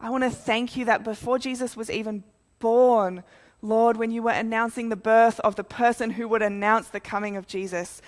I 0.00 0.10
want 0.10 0.24
to 0.24 0.30
thank 0.30 0.76
you 0.76 0.84
that 0.86 1.04
before 1.04 1.38
Jesus 1.38 1.76
was 1.76 1.88
even 1.88 2.24
born, 2.58 3.22
Lord, 3.62 3.96
when 3.96 4.10
you 4.10 4.22
were 4.24 4.32
announcing 4.32 4.88
the 4.88 4.96
birth 4.96 5.38
of 5.40 5.54
the 5.54 5.62
person 5.62 6.10
who 6.10 6.26
would 6.26 6.42
announce 6.42 6.88
the 6.88 6.98
coming 6.98 7.36
of 7.36 7.46
Jesus, 7.46 8.02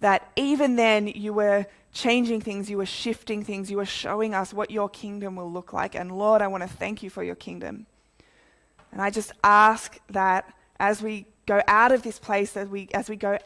that 0.00 0.30
even 0.36 0.76
then 0.76 1.06
you 1.06 1.32
were 1.32 1.64
changing 1.94 2.42
things, 2.42 2.68
you 2.68 2.76
were 2.76 2.84
shifting 2.84 3.42
things, 3.42 3.70
you 3.70 3.78
were 3.78 3.86
showing 3.86 4.34
us 4.34 4.52
what 4.52 4.70
your 4.70 4.90
kingdom 4.90 5.36
will 5.36 5.50
look 5.50 5.72
like. 5.72 5.94
And 5.94 6.18
Lord, 6.18 6.42
I 6.42 6.46
want 6.46 6.62
to 6.62 6.68
thank 6.68 7.02
you 7.02 7.08
for 7.08 7.22
your 7.22 7.36
kingdom. 7.36 7.86
And 8.92 9.00
I 9.00 9.08
just 9.08 9.32
ask 9.42 9.98
that 10.10 10.52
as 10.78 11.00
we 11.00 11.24
go 11.46 11.62
out 11.66 11.90
of 11.90 12.02
this 12.02 12.18
place, 12.18 12.54
as 12.54 12.68
we, 12.68 12.88
as 12.92 13.08
we 13.08 13.16
go 13.16 13.38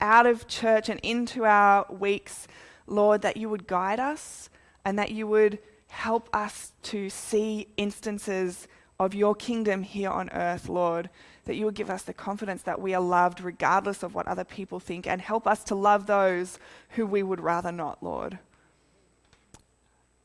out 0.00 0.26
of 0.26 0.46
church 0.46 0.88
and 0.88 1.00
into 1.00 1.44
our 1.44 1.86
weeks, 1.90 2.46
Lord, 2.86 3.22
that 3.22 3.36
you 3.36 3.48
would 3.48 3.66
guide 3.66 4.00
us 4.00 4.50
and 4.84 4.98
that 4.98 5.10
you 5.10 5.26
would 5.26 5.58
help 5.88 6.28
us 6.32 6.72
to 6.82 7.10
see 7.10 7.68
instances 7.76 8.68
of 8.98 9.14
your 9.14 9.34
kingdom 9.34 9.82
here 9.82 10.10
on 10.10 10.30
earth, 10.30 10.68
Lord, 10.68 11.10
that 11.44 11.54
you 11.54 11.64
would 11.66 11.74
give 11.74 11.90
us 11.90 12.02
the 12.02 12.14
confidence 12.14 12.62
that 12.62 12.80
we 12.80 12.94
are 12.94 13.00
loved 13.00 13.40
regardless 13.40 14.02
of 14.02 14.14
what 14.14 14.26
other 14.26 14.44
people 14.44 14.80
think 14.80 15.06
and 15.06 15.20
help 15.20 15.46
us 15.46 15.62
to 15.64 15.74
love 15.74 16.06
those 16.06 16.58
who 16.90 17.06
we 17.06 17.22
would 17.22 17.40
rather 17.40 17.72
not, 17.72 18.02
Lord. 18.02 18.38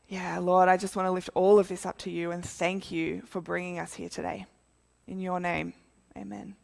Yeah, 0.08 0.38
Lord, 0.38 0.68
I 0.68 0.76
just 0.76 0.96
want 0.96 1.06
to 1.06 1.12
lift 1.12 1.30
all 1.34 1.58
of 1.58 1.68
this 1.68 1.86
up 1.86 1.98
to 1.98 2.10
you 2.10 2.32
and 2.32 2.44
thank 2.44 2.90
you 2.90 3.22
for 3.22 3.40
bringing 3.40 3.78
us 3.78 3.94
here 3.94 4.08
today. 4.08 4.46
In 5.06 5.20
your 5.20 5.40
name, 5.40 5.74
amen. 6.16 6.56